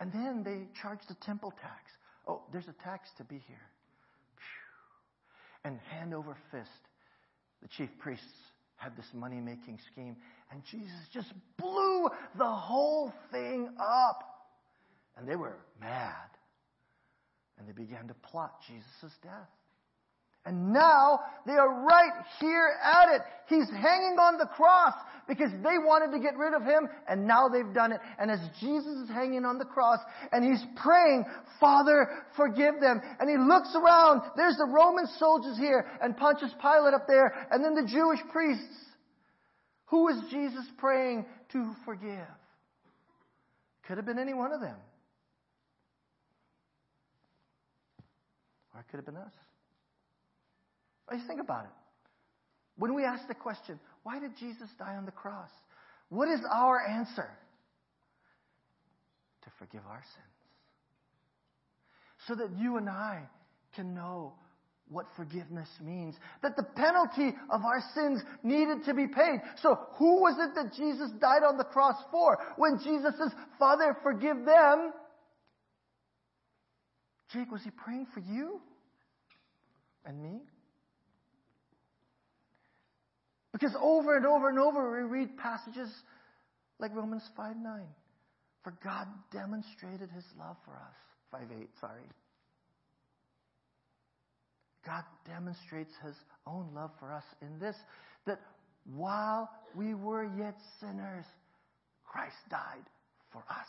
And 0.00 0.12
then 0.12 0.42
they 0.42 0.66
charge 0.80 0.98
the 1.08 1.14
temple 1.14 1.52
tax. 1.62 1.92
Oh, 2.26 2.42
there's 2.50 2.66
a 2.66 2.82
tax 2.82 3.08
to 3.18 3.24
be 3.24 3.40
here. 3.46 3.68
And 5.64 5.78
hand 5.90 6.12
over 6.12 6.36
fist, 6.50 6.68
the 7.62 7.68
chief 7.68 7.88
priests 8.00 8.26
had 8.82 8.96
this 8.96 9.06
money 9.14 9.40
making 9.40 9.78
scheme, 9.92 10.16
and 10.50 10.62
Jesus 10.64 10.90
just 11.12 11.32
blew 11.56 12.08
the 12.36 12.44
whole 12.44 13.12
thing 13.30 13.68
up. 13.78 14.24
And 15.16 15.28
they 15.28 15.36
were 15.36 15.56
mad. 15.80 16.28
And 17.58 17.68
they 17.68 17.72
began 17.72 18.08
to 18.08 18.14
plot 18.14 18.54
Jesus' 18.66 19.12
death. 19.22 19.48
And 20.44 20.72
now 20.72 21.20
they 21.46 21.52
are 21.52 21.84
right 21.84 22.12
here 22.40 22.72
at 22.82 23.14
it. 23.14 23.22
He's 23.48 23.70
hanging 23.70 24.18
on 24.18 24.38
the 24.38 24.46
cross 24.46 24.94
because 25.28 25.52
they 25.62 25.78
wanted 25.78 26.10
to 26.16 26.22
get 26.22 26.36
rid 26.36 26.52
of 26.52 26.62
him 26.62 26.88
and 27.08 27.26
now 27.26 27.48
they've 27.48 27.72
done 27.72 27.92
it. 27.92 28.00
And 28.18 28.28
as 28.30 28.40
Jesus 28.60 28.92
is 29.04 29.08
hanging 29.08 29.44
on 29.44 29.58
the 29.58 29.64
cross 29.64 30.00
and 30.32 30.44
he's 30.44 30.64
praying, 30.82 31.24
Father, 31.60 32.08
forgive 32.36 32.80
them. 32.80 33.00
And 33.20 33.30
he 33.30 33.36
looks 33.36 33.72
around. 33.76 34.22
There's 34.36 34.56
the 34.56 34.66
Roman 34.66 35.06
soldiers 35.18 35.56
here 35.58 35.86
and 36.02 36.16
Pontius 36.16 36.52
Pilate 36.60 36.94
up 36.94 37.06
there 37.06 37.46
and 37.52 37.64
then 37.64 37.74
the 37.74 37.88
Jewish 37.88 38.20
priests. 38.32 38.74
Who 39.86 40.08
is 40.08 40.16
Jesus 40.30 40.64
praying 40.78 41.26
to 41.52 41.72
forgive? 41.84 42.26
Could 43.86 43.96
have 43.96 44.06
been 44.06 44.18
any 44.18 44.34
one 44.34 44.52
of 44.52 44.60
them. 44.60 44.76
Or 48.74 48.80
it 48.80 48.86
could 48.90 48.96
have 48.96 49.06
been 49.06 49.16
us. 49.16 49.32
Just 51.12 51.26
think 51.26 51.40
about 51.40 51.64
it. 51.64 51.70
When 52.76 52.94
we 52.94 53.04
ask 53.04 53.28
the 53.28 53.34
question, 53.34 53.78
why 54.02 54.18
did 54.18 54.32
Jesus 54.38 54.68
die 54.78 54.96
on 54.96 55.04
the 55.04 55.12
cross? 55.12 55.50
What 56.08 56.28
is 56.28 56.40
our 56.50 56.80
answer? 56.86 57.30
To 59.44 59.50
forgive 59.58 59.82
our 59.88 60.02
sins. 60.02 60.26
So 62.26 62.34
that 62.36 62.56
you 62.58 62.76
and 62.76 62.88
I 62.88 63.22
can 63.74 63.94
know 63.94 64.34
what 64.88 65.06
forgiveness 65.16 65.68
means. 65.82 66.14
That 66.42 66.56
the 66.56 66.62
penalty 66.62 67.36
of 67.50 67.64
our 67.64 67.82
sins 67.94 68.22
needed 68.42 68.84
to 68.86 68.94
be 68.94 69.06
paid. 69.06 69.40
So 69.62 69.78
who 69.94 70.20
was 70.20 70.36
it 70.38 70.54
that 70.54 70.74
Jesus 70.74 71.10
died 71.20 71.42
on 71.46 71.56
the 71.58 71.64
cross 71.64 71.96
for? 72.10 72.38
When 72.56 72.78
Jesus 72.78 73.14
says, 73.18 73.32
Father, 73.58 73.96
forgive 74.02 74.44
them. 74.44 74.92
Jake, 77.32 77.50
was 77.50 77.62
he 77.62 77.70
praying 77.70 78.06
for 78.12 78.20
you? 78.20 78.60
And 80.04 80.22
me? 80.22 80.40
Because 83.52 83.74
over 83.80 84.16
and 84.16 84.26
over 84.26 84.48
and 84.48 84.58
over 84.58 85.02
we 85.02 85.18
read 85.18 85.36
passages 85.36 85.90
like 86.78 86.94
Romans 86.94 87.22
5 87.36 87.56
9. 87.56 87.82
For 88.64 88.74
God 88.82 89.06
demonstrated 89.32 90.10
his 90.10 90.24
love 90.38 90.56
for 90.64 90.72
us. 90.72 90.94
5 91.30 91.42
8, 91.60 91.68
sorry. 91.80 92.02
God 94.84 95.04
demonstrates 95.26 95.92
his 96.04 96.14
own 96.46 96.68
love 96.74 96.90
for 96.98 97.12
us 97.12 97.24
in 97.40 97.58
this 97.58 97.76
that 98.26 98.40
while 98.94 99.48
we 99.76 99.94
were 99.94 100.24
yet 100.24 100.56
sinners, 100.80 101.24
Christ 102.04 102.36
died 102.50 102.84
for 103.32 103.44
us. 103.48 103.68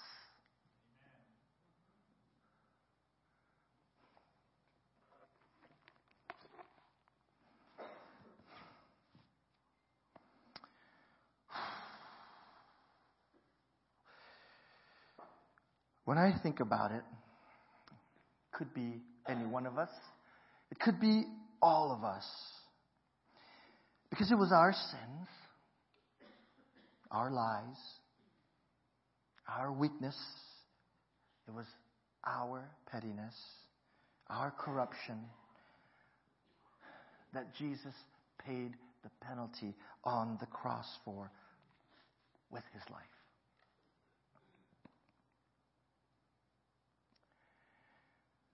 When 16.05 16.17
I 16.17 16.33
think 16.43 16.59
about 16.59 16.91
it, 16.91 17.03
it 17.03 18.57
could 18.57 18.73
be 18.73 19.01
any 19.27 19.45
one 19.45 19.65
of 19.65 19.77
us. 19.77 19.89
It 20.71 20.79
could 20.79 20.99
be 20.99 21.23
all 21.61 21.91
of 21.91 22.03
us. 22.03 22.25
Because 24.09 24.31
it 24.31 24.35
was 24.35 24.51
our 24.51 24.73
sins, 24.73 25.27
our 27.09 27.31
lies, 27.31 27.77
our 29.47 29.71
weakness, 29.71 30.15
it 31.47 31.53
was 31.53 31.65
our 32.25 32.69
pettiness, 32.91 33.35
our 34.29 34.51
corruption 34.51 35.19
that 37.33 37.55
Jesus 37.55 37.93
paid 38.45 38.73
the 39.03 39.09
penalty 39.21 39.73
on 40.03 40.37
the 40.39 40.45
cross 40.47 40.87
for 41.03 41.31
with 42.51 42.63
his 42.73 42.83
life. 42.91 43.12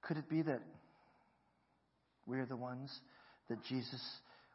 Could 0.10 0.18
it 0.18 0.28
be 0.28 0.42
that 0.42 0.62
we're 2.26 2.48
the 2.48 2.56
ones 2.56 2.90
that 3.48 3.64
Jesus 3.66 4.02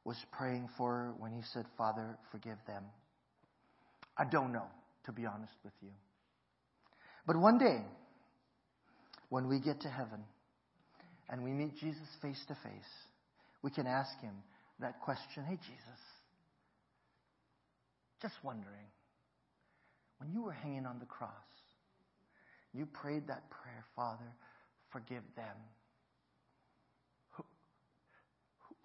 was 0.04 0.16
praying 0.32 0.68
for 0.76 1.14
when 1.20 1.30
he 1.30 1.42
said, 1.52 1.64
Father, 1.78 2.18
forgive 2.32 2.56
them? 2.66 2.82
I 4.18 4.24
don't 4.24 4.52
know, 4.52 4.66
to 5.06 5.12
be 5.12 5.26
honest 5.26 5.52
with 5.62 5.72
you. 5.80 5.90
But 7.24 7.36
one 7.36 7.58
day, 7.58 7.82
when 9.28 9.46
we 9.46 9.60
get 9.60 9.80
to 9.82 9.88
heaven 9.88 10.24
and 11.30 11.44
we 11.44 11.52
meet 11.52 11.76
Jesus 11.76 12.08
face 12.20 12.44
to 12.48 12.54
face, 12.54 12.90
we 13.62 13.70
can 13.70 13.86
ask 13.86 14.20
him 14.20 14.34
that 14.80 14.98
question 15.02 15.44
Hey, 15.44 15.54
Jesus, 15.54 16.00
just 18.20 18.34
wondering, 18.42 18.88
when 20.18 20.32
you 20.32 20.42
were 20.42 20.52
hanging 20.52 20.84
on 20.84 20.98
the 20.98 21.06
cross, 21.06 21.30
you 22.72 22.86
prayed 22.86 23.28
that 23.28 23.48
prayer, 23.50 23.84
Father, 23.94 24.34
forgive 24.94 25.24
them. 25.36 25.56
Who, 27.32 27.44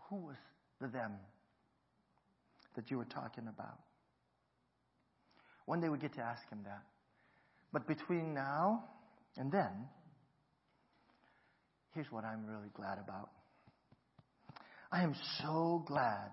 who 0.10 0.16
was 0.26 0.36
the 0.82 0.88
them 0.88 1.14
that 2.76 2.90
you 2.90 2.98
were 2.98 3.06
talking 3.06 3.48
about? 3.48 3.80
One 5.66 5.80
day 5.80 5.90
we 5.90 6.00
get 6.00 6.14
to 6.16 6.22
ask 6.22 6.50
him 6.50 6.64
that. 6.66 6.82
But 7.72 7.88
between 7.88 8.34
now 8.34 8.86
and 9.38 9.52
then, 9.52 9.88
here's 11.94 12.12
what 12.12 12.26
I'm 12.26 12.48
really 12.48 12.72
glad 12.74 12.98
about. 12.98 13.30
I 14.92 15.04
am 15.04 15.14
so 15.44 15.84
glad 15.86 16.32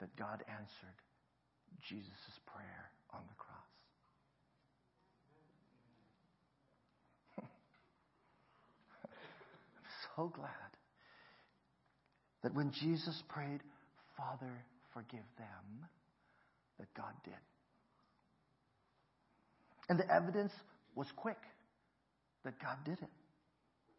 that 0.00 0.14
God 0.16 0.44
answered 0.46 1.00
Jesus' 1.88 2.38
prayer 2.44 2.90
on 3.14 3.22
the 3.26 3.34
cross. 3.34 3.56
I'm 7.38 7.44
so 10.16 10.32
glad 10.34 10.50
that 12.42 12.54
when 12.54 12.72
Jesus 12.72 13.22
prayed, 13.28 13.60
Father, 14.16 14.50
forgive 14.92 15.24
them, 15.38 15.86
that 16.78 16.92
God 16.96 17.12
did. 17.24 17.34
And 19.88 19.98
the 19.98 20.10
evidence 20.12 20.52
was 20.94 21.06
quick 21.16 21.38
that 22.44 22.54
God 22.60 22.76
did 22.84 22.98
it. 23.02 23.10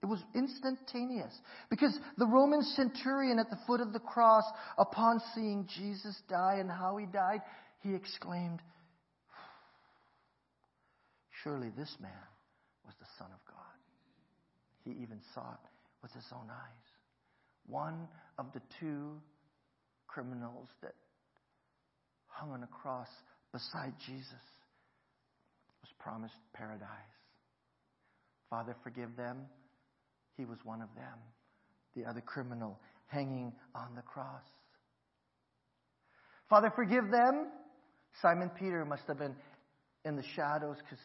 It 0.04 0.06
was 0.06 0.22
instantaneous. 0.36 1.34
Because 1.70 1.98
the 2.18 2.28
Roman 2.28 2.62
centurion 2.62 3.40
at 3.40 3.50
the 3.50 3.58
foot 3.66 3.82
of 3.82 3.94
the 3.94 4.00
cross, 4.00 4.44
upon 4.78 5.22
seeing 5.34 5.68
Jesus 5.76 6.16
die 6.30 6.58
and 6.60 6.70
how 6.70 6.98
he 6.98 7.06
died, 7.06 7.42
he 7.82 7.96
exclaimed, 7.96 8.60
Surely 11.44 11.70
this 11.78 11.96
man 12.00 12.12
was 12.86 12.94
the 13.00 13.08
Son 13.18 13.28
of 13.28 13.40
God. 13.48 13.58
He 14.84 14.92
even 15.02 15.20
saw 15.34 15.42
it 15.42 15.77
with 16.02 16.12
his 16.14 16.26
own 16.34 16.50
eyes. 16.50 16.88
One 17.66 18.08
of 18.38 18.48
the 18.54 18.62
two 18.80 19.20
criminals 20.08 20.70
that 20.82 20.94
hung 22.28 22.52
on 22.52 22.64
a 22.64 22.68
cross 22.68 23.10
beside 23.52 23.94
Jesus 24.06 24.32
was 25.82 25.92
promised 26.00 26.36
paradise. 26.54 26.90
Father, 28.50 28.76
forgive 28.84 29.16
them. 29.18 29.46
He 30.38 30.46
was 30.46 30.58
one 30.64 30.82
of 30.82 30.90
them, 30.96 31.18
the 31.96 32.06
other 32.06 32.22
criminal 32.22 32.80
hanging 33.08 33.54
on 33.74 33.96
the 33.96 34.02
cross. 34.02 34.44
Father, 36.50 36.72
forgive 36.76 37.10
them. 37.12 37.48
Simon 38.22 38.50
Peter 38.58 38.86
must 38.86 39.04
have 39.08 39.18
been 39.18 39.36
in 40.06 40.16
the 40.16 40.24
shadows 40.36 40.78
because 40.78 41.04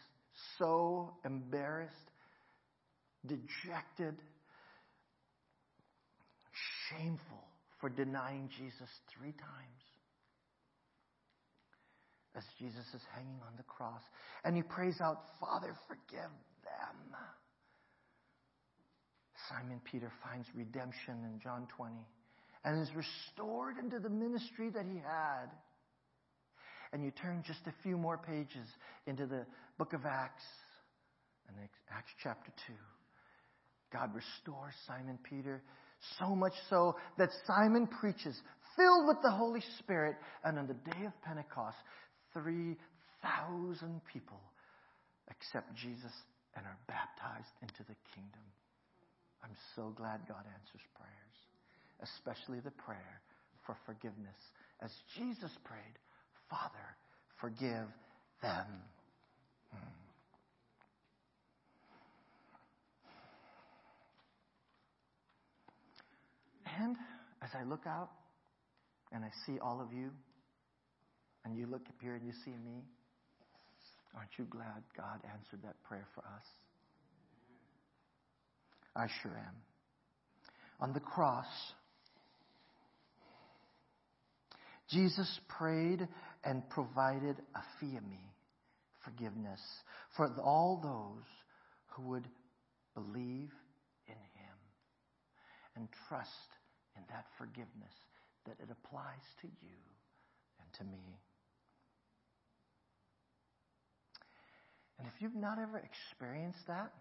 so 0.59 1.15
embarrassed, 1.25 2.11
dejected, 3.27 4.15
shameful 6.93 7.45
for 7.81 7.89
denying 7.89 8.49
Jesus 8.59 8.89
three 9.17 9.33
times 9.33 9.83
as 12.37 12.45
Jesus 12.59 12.87
is 12.95 13.03
hanging 13.15 13.41
on 13.47 13.53
the 13.57 13.63
cross. 13.65 14.01
And 14.45 14.57
he 14.57 14.63
prays 14.63 14.97
out, 15.03 15.19
Father, 15.41 15.75
forgive 15.89 16.33
them. 16.65 17.17
Simon 19.49 19.81
Peter 19.85 20.11
finds 20.25 20.47
redemption 20.55 21.15
in 21.25 21.41
John 21.43 21.67
20 21.77 21.95
and 22.65 22.81
is 22.81 22.89
restored 22.95 23.77
into 23.79 23.99
the 23.99 24.09
ministry 24.09 24.71
that 24.71 24.87
he 24.87 24.99
had. 24.99 25.51
And 26.93 27.03
you 27.03 27.11
turn 27.11 27.43
just 27.47 27.61
a 27.67 27.75
few 27.83 27.97
more 27.97 28.19
pages 28.19 28.69
into 29.07 29.27
the 29.27 29.45
book 29.79 29.93
of 29.93 30.07
Acts, 30.07 30.45
and 31.49 31.57
Acts 31.91 32.13
chapter 32.23 32.53
2. 32.67 32.73
God 33.93 34.11
restores 34.15 34.75
Simon 34.87 35.19
Peter 35.29 35.63
so 36.19 36.35
much 36.35 36.55
so 36.69 36.97
that 37.19 37.31
Simon 37.47 37.87
preaches, 37.87 38.37
filled 38.77 39.07
with 39.07 39.19
the 39.23 39.31
Holy 39.31 39.63
Spirit, 39.79 40.17
and 40.45 40.59
on 40.59 40.67
the 40.67 40.75
day 40.75 41.05
of 41.07 41.13
Pentecost, 41.23 41.77
3,000 42.35 44.01
people 44.13 44.41
accept 45.31 45.75
Jesus 45.75 46.13
and 46.57 46.67
are 46.67 46.79
baptized 46.87 47.53
into 47.63 47.83
the 47.89 47.97
kingdom. 48.15 48.45
I'm 49.43 49.57
so 49.75 49.93
glad 49.97 50.21
God 50.29 50.45
answers 50.47 50.85
prayers, 50.95 51.37
especially 52.03 52.61
the 52.61 52.71
prayer 52.71 53.21
for 53.67 53.77
forgiveness. 53.87 54.39
As 54.81 54.91
Jesus 55.17 55.51
prayed, 55.65 55.97
Father, 56.49 56.97
forgive 57.41 57.89
them. 58.43 58.67
Hmm. 59.73 60.02
And 66.81 66.97
as 67.43 67.51
I 67.59 67.65
look 67.65 67.87
out 67.87 68.11
and 69.13 69.25
I 69.25 69.31
see 69.47 69.59
all 69.59 69.81
of 69.81 69.93
you, 69.93 70.11
and 71.45 71.57
you 71.57 71.67
look 71.67 71.83
up 71.89 71.97
here 72.01 72.15
and 72.15 72.25
you 72.25 72.33
see 72.45 72.53
me, 72.53 72.85
aren't 74.15 74.31
you 74.39 74.45
glad 74.45 74.83
God 74.97 75.21
answered 75.33 75.61
that 75.65 75.83
prayer 75.83 76.07
for 76.15 76.21
us? 76.21 76.47
I 78.95 79.07
sure 79.23 79.33
am. 79.33 79.55
On 80.81 80.93
the 80.93 81.01
cross, 81.01 81.47
Jesus 84.91 85.41
prayed 85.49 86.07
and 86.45 86.69
provided 86.69 87.37
aphiemi, 87.57 88.21
forgiveness, 89.05 89.61
for 90.17 90.29
all 90.43 90.81
those 90.83 91.25
who 91.89 92.11
would 92.11 92.29
believe 92.95 93.51
in 94.07 94.15
Him 94.15 94.57
and 95.77 95.89
trust 96.09 96.29
in 96.97 97.03
that 97.09 97.27
forgiveness 97.39 97.95
that 98.47 98.57
it 98.63 98.69
applies 98.71 99.27
to 99.41 99.47
you 99.63 99.79
and 100.61 100.69
to 100.79 100.85
me. 100.85 101.19
And 104.99 105.07
if 105.09 105.21
you've 105.21 105.35
not 105.35 105.59
ever 105.59 105.79
experienced 105.79 106.67
that, 106.69 106.93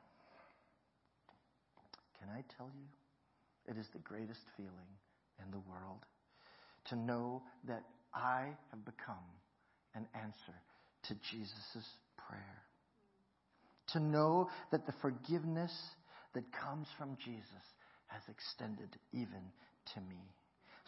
can 2.19 2.30
I 2.30 2.43
tell 2.58 2.69
you? 2.73 2.88
It 3.67 3.77
is 3.77 3.86
the 3.93 3.99
greatest 3.99 4.41
feeling 4.58 4.91
in 5.43 5.51
the 5.51 5.60
world 5.60 6.06
to 6.86 6.95
know 6.95 7.43
that 7.67 7.84
I 8.13 8.47
have 8.71 8.86
become 8.86 9.25
an 9.95 10.08
answer 10.15 10.56
to 11.04 11.13
Jesus' 11.32 11.88
prayer. 12.17 12.63
To 13.93 13.99
know 13.99 14.49
that 14.71 14.86
the 14.86 14.93
forgiveness 15.01 15.71
that 16.34 16.43
comes 16.51 16.88
from 16.97 17.17
Jesus 17.23 17.65
has 18.12 18.21
extended 18.30 18.89
even 19.13 19.43
to 19.93 20.02
me. 20.02 20.21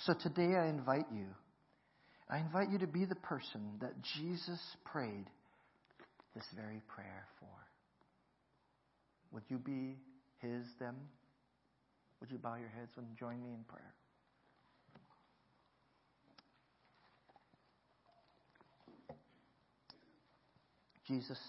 So 0.06 0.14
today 0.14 0.56
I 0.56 0.68
invite 0.68 1.06
you, 1.14 1.28
I 2.30 2.40
invite 2.40 2.70
you 2.72 2.80
to 2.80 2.88
be 2.88 3.06
the 3.06 3.16
person 3.16 3.62
that 3.82 3.94
Jesus 4.18 4.60
prayed 4.86 5.28
this 6.36 6.46
very 6.56 6.82
prayer 6.88 7.26
for. 7.40 7.48
Would 9.32 9.44
you 9.50 9.58
be 9.58 9.98
his, 10.40 10.66
them? 10.80 10.96
Would 12.20 12.32
you 12.32 12.38
bow 12.38 12.56
your 12.56 12.70
heads 12.70 12.92
and 12.98 13.06
join 13.18 13.42
me 13.44 13.50
in 13.50 13.64
prayer? 13.68 13.94
Jesus, 21.08 21.40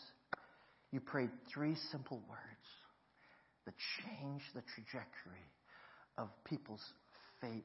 you 0.90 1.00
prayed 1.00 1.30
three 1.52 1.76
simple 1.92 2.20
words 2.28 2.40
that 3.66 3.74
changed 4.02 4.46
the 4.54 4.62
trajectory 4.74 5.46
of 6.18 6.28
people's 6.44 6.92
fate, 7.40 7.64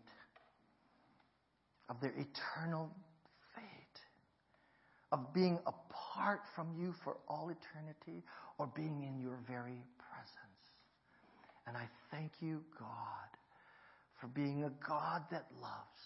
of 1.90 2.00
their 2.02 2.12
eternal 2.12 2.90
fate, 3.56 4.00
of 5.12 5.34
being 5.34 5.60
apart 5.66 6.42
from 6.56 6.68
you 6.80 6.94
for 7.04 7.18
all 7.28 7.50
eternity 7.50 8.24
or 8.58 8.68
being 8.76 9.04
in 9.04 9.20
your 9.20 9.40
very 9.48 9.84
presence. 9.98 10.64
And 11.68 11.78
I 11.78 11.88
thank 12.12 12.32
you, 12.42 12.62
God, 12.78 13.30
for 14.20 14.28
being 14.28 14.64
a 14.64 14.72
God 14.88 15.24
that 15.32 15.46
loves 15.62 16.04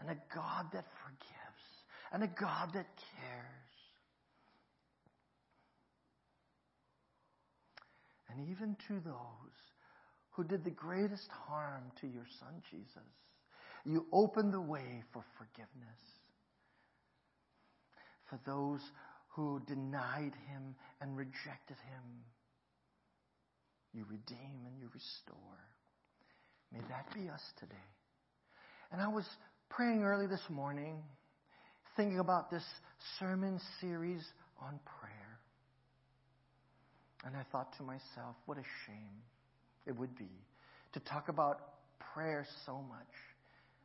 and 0.00 0.10
a 0.10 0.16
God 0.34 0.66
that 0.72 0.86
forgives 1.04 1.64
and 2.12 2.22
a 2.22 2.28
God 2.28 2.72
that 2.74 2.86
cares. 2.96 3.68
and 8.38 8.48
even 8.48 8.76
to 8.86 9.00
those 9.04 9.58
who 10.38 10.44
did 10.44 10.62
the 10.62 10.70
greatest 10.70 11.28
harm 11.48 11.82
to 12.00 12.06
your 12.06 12.26
son 12.38 12.62
Jesus. 12.70 13.10
You 13.84 14.06
opened 14.12 14.54
the 14.54 14.60
way 14.60 15.02
for 15.12 15.24
forgiveness. 15.36 15.98
For 18.30 18.38
those 18.46 18.80
who 19.30 19.60
denied 19.66 20.34
him 20.48 20.76
and 21.00 21.16
rejected 21.16 21.76
him, 21.90 22.22
you 23.92 24.04
redeem 24.08 24.64
and 24.64 24.78
you 24.78 24.88
restore. 24.94 25.58
May 26.72 26.82
that 26.88 27.12
be 27.12 27.28
us 27.28 27.42
today. 27.58 27.74
And 28.92 29.02
I 29.02 29.08
was 29.08 29.24
praying 29.70 30.04
early 30.04 30.28
this 30.28 30.48
morning, 30.48 31.02
thinking 31.96 32.20
about 32.20 32.48
this 32.48 32.64
sermon 33.18 33.58
series 33.80 34.22
on 34.62 34.78
prayer. 35.00 35.40
And 37.24 37.36
I 37.36 37.42
thought 37.50 37.76
to 37.78 37.82
myself, 37.82 38.36
what 38.46 38.56
a 38.56 38.64
shame 38.86 39.24
it 39.88 39.98
would 39.98 40.16
be 40.16 40.30
to 40.92 41.00
talk 41.00 41.28
about 41.28 41.60
prayer 42.14 42.46
so 42.66 42.84
much 42.88 43.14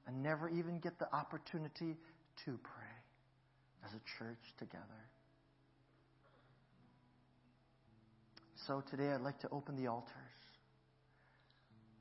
and 0.05 0.21
never 0.21 0.49
even 0.49 0.79
get 0.79 0.99
the 0.99 1.11
opportunity 1.15 1.95
to 2.45 2.59
pray 2.61 2.93
as 3.85 3.91
a 3.91 4.01
church 4.17 4.39
together. 4.59 4.83
So 8.67 8.83
today 8.89 9.11
I'd 9.11 9.21
like 9.21 9.39
to 9.39 9.49
open 9.49 9.75
the 9.75 9.87
altars 9.87 10.11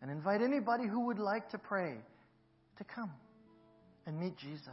and 0.00 0.10
invite 0.10 0.42
anybody 0.42 0.86
who 0.86 1.06
would 1.06 1.18
like 1.18 1.48
to 1.50 1.58
pray 1.58 1.94
to 2.78 2.84
come 2.84 3.10
and 4.06 4.18
meet 4.18 4.36
Jesus. 4.36 4.68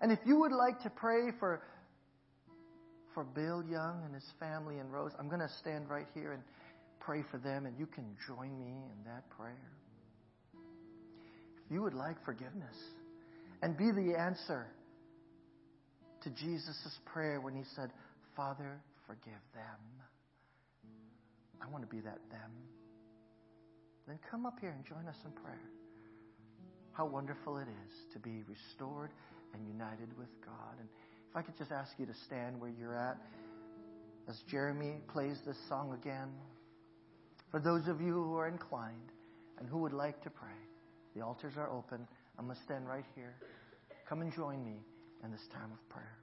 And 0.00 0.12
if 0.12 0.18
you 0.26 0.38
would 0.40 0.52
like 0.52 0.80
to 0.82 0.90
pray 0.90 1.30
for 1.38 1.62
for 3.14 3.24
Bill 3.24 3.62
Young 3.70 4.02
and 4.06 4.14
his 4.14 4.24
family 4.40 4.78
and 4.78 4.90
Rose, 4.90 5.12
I'm 5.18 5.28
going 5.28 5.40
to 5.40 5.50
stand 5.60 5.88
right 5.88 6.06
here 6.14 6.32
and 6.32 6.42
pray 7.04 7.22
for 7.30 7.38
them, 7.38 7.66
and 7.66 7.78
you 7.78 7.86
can 7.86 8.04
join 8.26 8.58
me 8.58 8.70
in 8.70 9.04
that 9.04 9.28
prayer. 9.30 9.72
If 10.54 11.70
you 11.70 11.82
would 11.82 11.94
like 11.94 12.22
forgiveness 12.24 12.76
and 13.62 13.76
be 13.76 13.90
the 13.90 14.18
answer 14.18 14.66
to 16.22 16.30
Jesus' 16.30 16.98
prayer 17.12 17.40
when 17.40 17.54
he 17.54 17.62
said, 17.74 17.90
Father, 18.36 18.80
forgive 19.06 19.42
them. 19.54 19.80
I 21.60 21.70
want 21.70 21.88
to 21.88 21.94
be 21.94 22.00
that 22.02 22.18
them. 22.30 22.50
Then 24.06 24.18
come 24.30 24.46
up 24.46 24.58
here 24.60 24.70
and 24.70 24.84
join 24.84 25.06
us 25.06 25.16
in 25.24 25.32
prayer. 25.32 25.70
How 26.92 27.06
wonderful 27.06 27.58
it 27.58 27.68
is 27.68 28.12
to 28.12 28.18
be 28.18 28.42
restored 28.48 29.10
and 29.54 29.66
united 29.66 30.16
with 30.18 30.28
God. 30.44 30.74
And 30.78 30.88
if 31.30 31.36
I 31.36 31.42
could 31.42 31.56
just 31.56 31.72
ask 31.72 31.92
you 31.98 32.06
to 32.06 32.14
stand 32.26 32.60
where 32.60 32.70
you're 32.70 32.96
at 32.96 33.16
as 34.28 34.38
Jeremy 34.50 34.96
plays 35.12 35.38
this 35.46 35.56
song 35.68 35.96
again. 36.00 36.28
For 37.52 37.60
those 37.60 37.86
of 37.86 38.00
you 38.00 38.14
who 38.14 38.34
are 38.36 38.48
inclined 38.48 39.12
and 39.58 39.68
who 39.68 39.78
would 39.78 39.92
like 39.92 40.22
to 40.22 40.30
pray, 40.30 40.48
the 41.14 41.20
altars 41.20 41.52
are 41.58 41.70
open. 41.70 42.08
I'm 42.38 42.46
going 42.46 42.56
to 42.56 42.62
stand 42.64 42.88
right 42.88 43.04
here. 43.14 43.34
Come 44.08 44.22
and 44.22 44.32
join 44.32 44.64
me 44.64 44.80
in 45.22 45.30
this 45.30 45.46
time 45.52 45.70
of 45.70 45.88
prayer. 45.90 46.16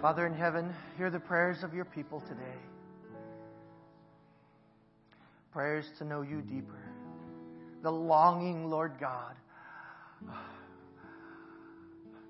Father 0.00 0.26
in 0.26 0.34
heaven, 0.34 0.72
hear 0.96 1.10
the 1.10 1.18
prayers 1.18 1.64
of 1.64 1.74
your 1.74 1.86
people 1.86 2.20
today. 2.20 2.60
Prayers 5.50 5.86
to 5.98 6.04
know 6.04 6.22
you 6.22 6.40
deeper. 6.40 6.84
The 7.82 7.90
longing, 7.90 8.70
Lord 8.70 8.92
God, 9.00 9.34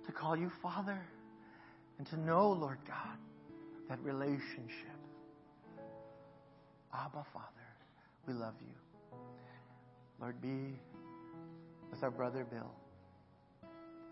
to 0.07 0.13
call 0.13 0.35
you 0.35 0.51
Father 0.63 0.99
and 1.99 2.07
to 2.07 2.17
know, 2.17 2.49
Lord 2.51 2.79
God, 2.87 3.19
that 3.89 4.01
relationship. 4.03 4.99
Abba, 6.93 7.25
Father, 7.33 7.69
we 8.27 8.35
love 8.35 8.55
you. 8.61 9.19
Lord, 10.21 10.41
be 10.41 10.79
with 11.91 12.03
our 12.03 12.11
brother 12.11 12.47
Bill 12.49 12.71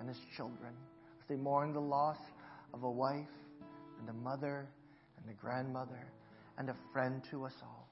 and 0.00 0.08
his 0.08 0.18
children 0.36 0.74
as 1.20 1.28
they 1.28 1.36
mourn 1.36 1.72
the 1.72 1.80
loss 1.80 2.18
of 2.74 2.82
a 2.82 2.90
wife 2.90 3.26
and 4.00 4.08
a 4.08 4.12
mother 4.12 4.66
and 5.18 5.30
a 5.30 5.40
grandmother 5.40 6.12
and 6.58 6.68
a 6.68 6.76
friend 6.92 7.22
to 7.30 7.44
us 7.44 7.54
all. 7.62 7.88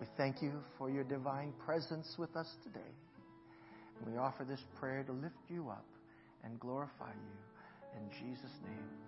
We 0.00 0.06
thank 0.16 0.42
you 0.42 0.52
for 0.76 0.90
your 0.90 1.04
divine 1.04 1.52
presence 1.64 2.14
with 2.18 2.36
us 2.36 2.46
today. 2.62 2.92
And 3.98 4.12
we 4.12 4.18
offer 4.18 4.44
this 4.44 4.60
prayer 4.78 5.02
to 5.04 5.12
lift 5.12 5.34
you 5.48 5.68
up 5.70 5.86
and 6.44 6.60
glorify 6.60 7.10
you 7.10 7.98
in 8.00 8.10
Jesus' 8.10 8.52
name. 8.62 9.07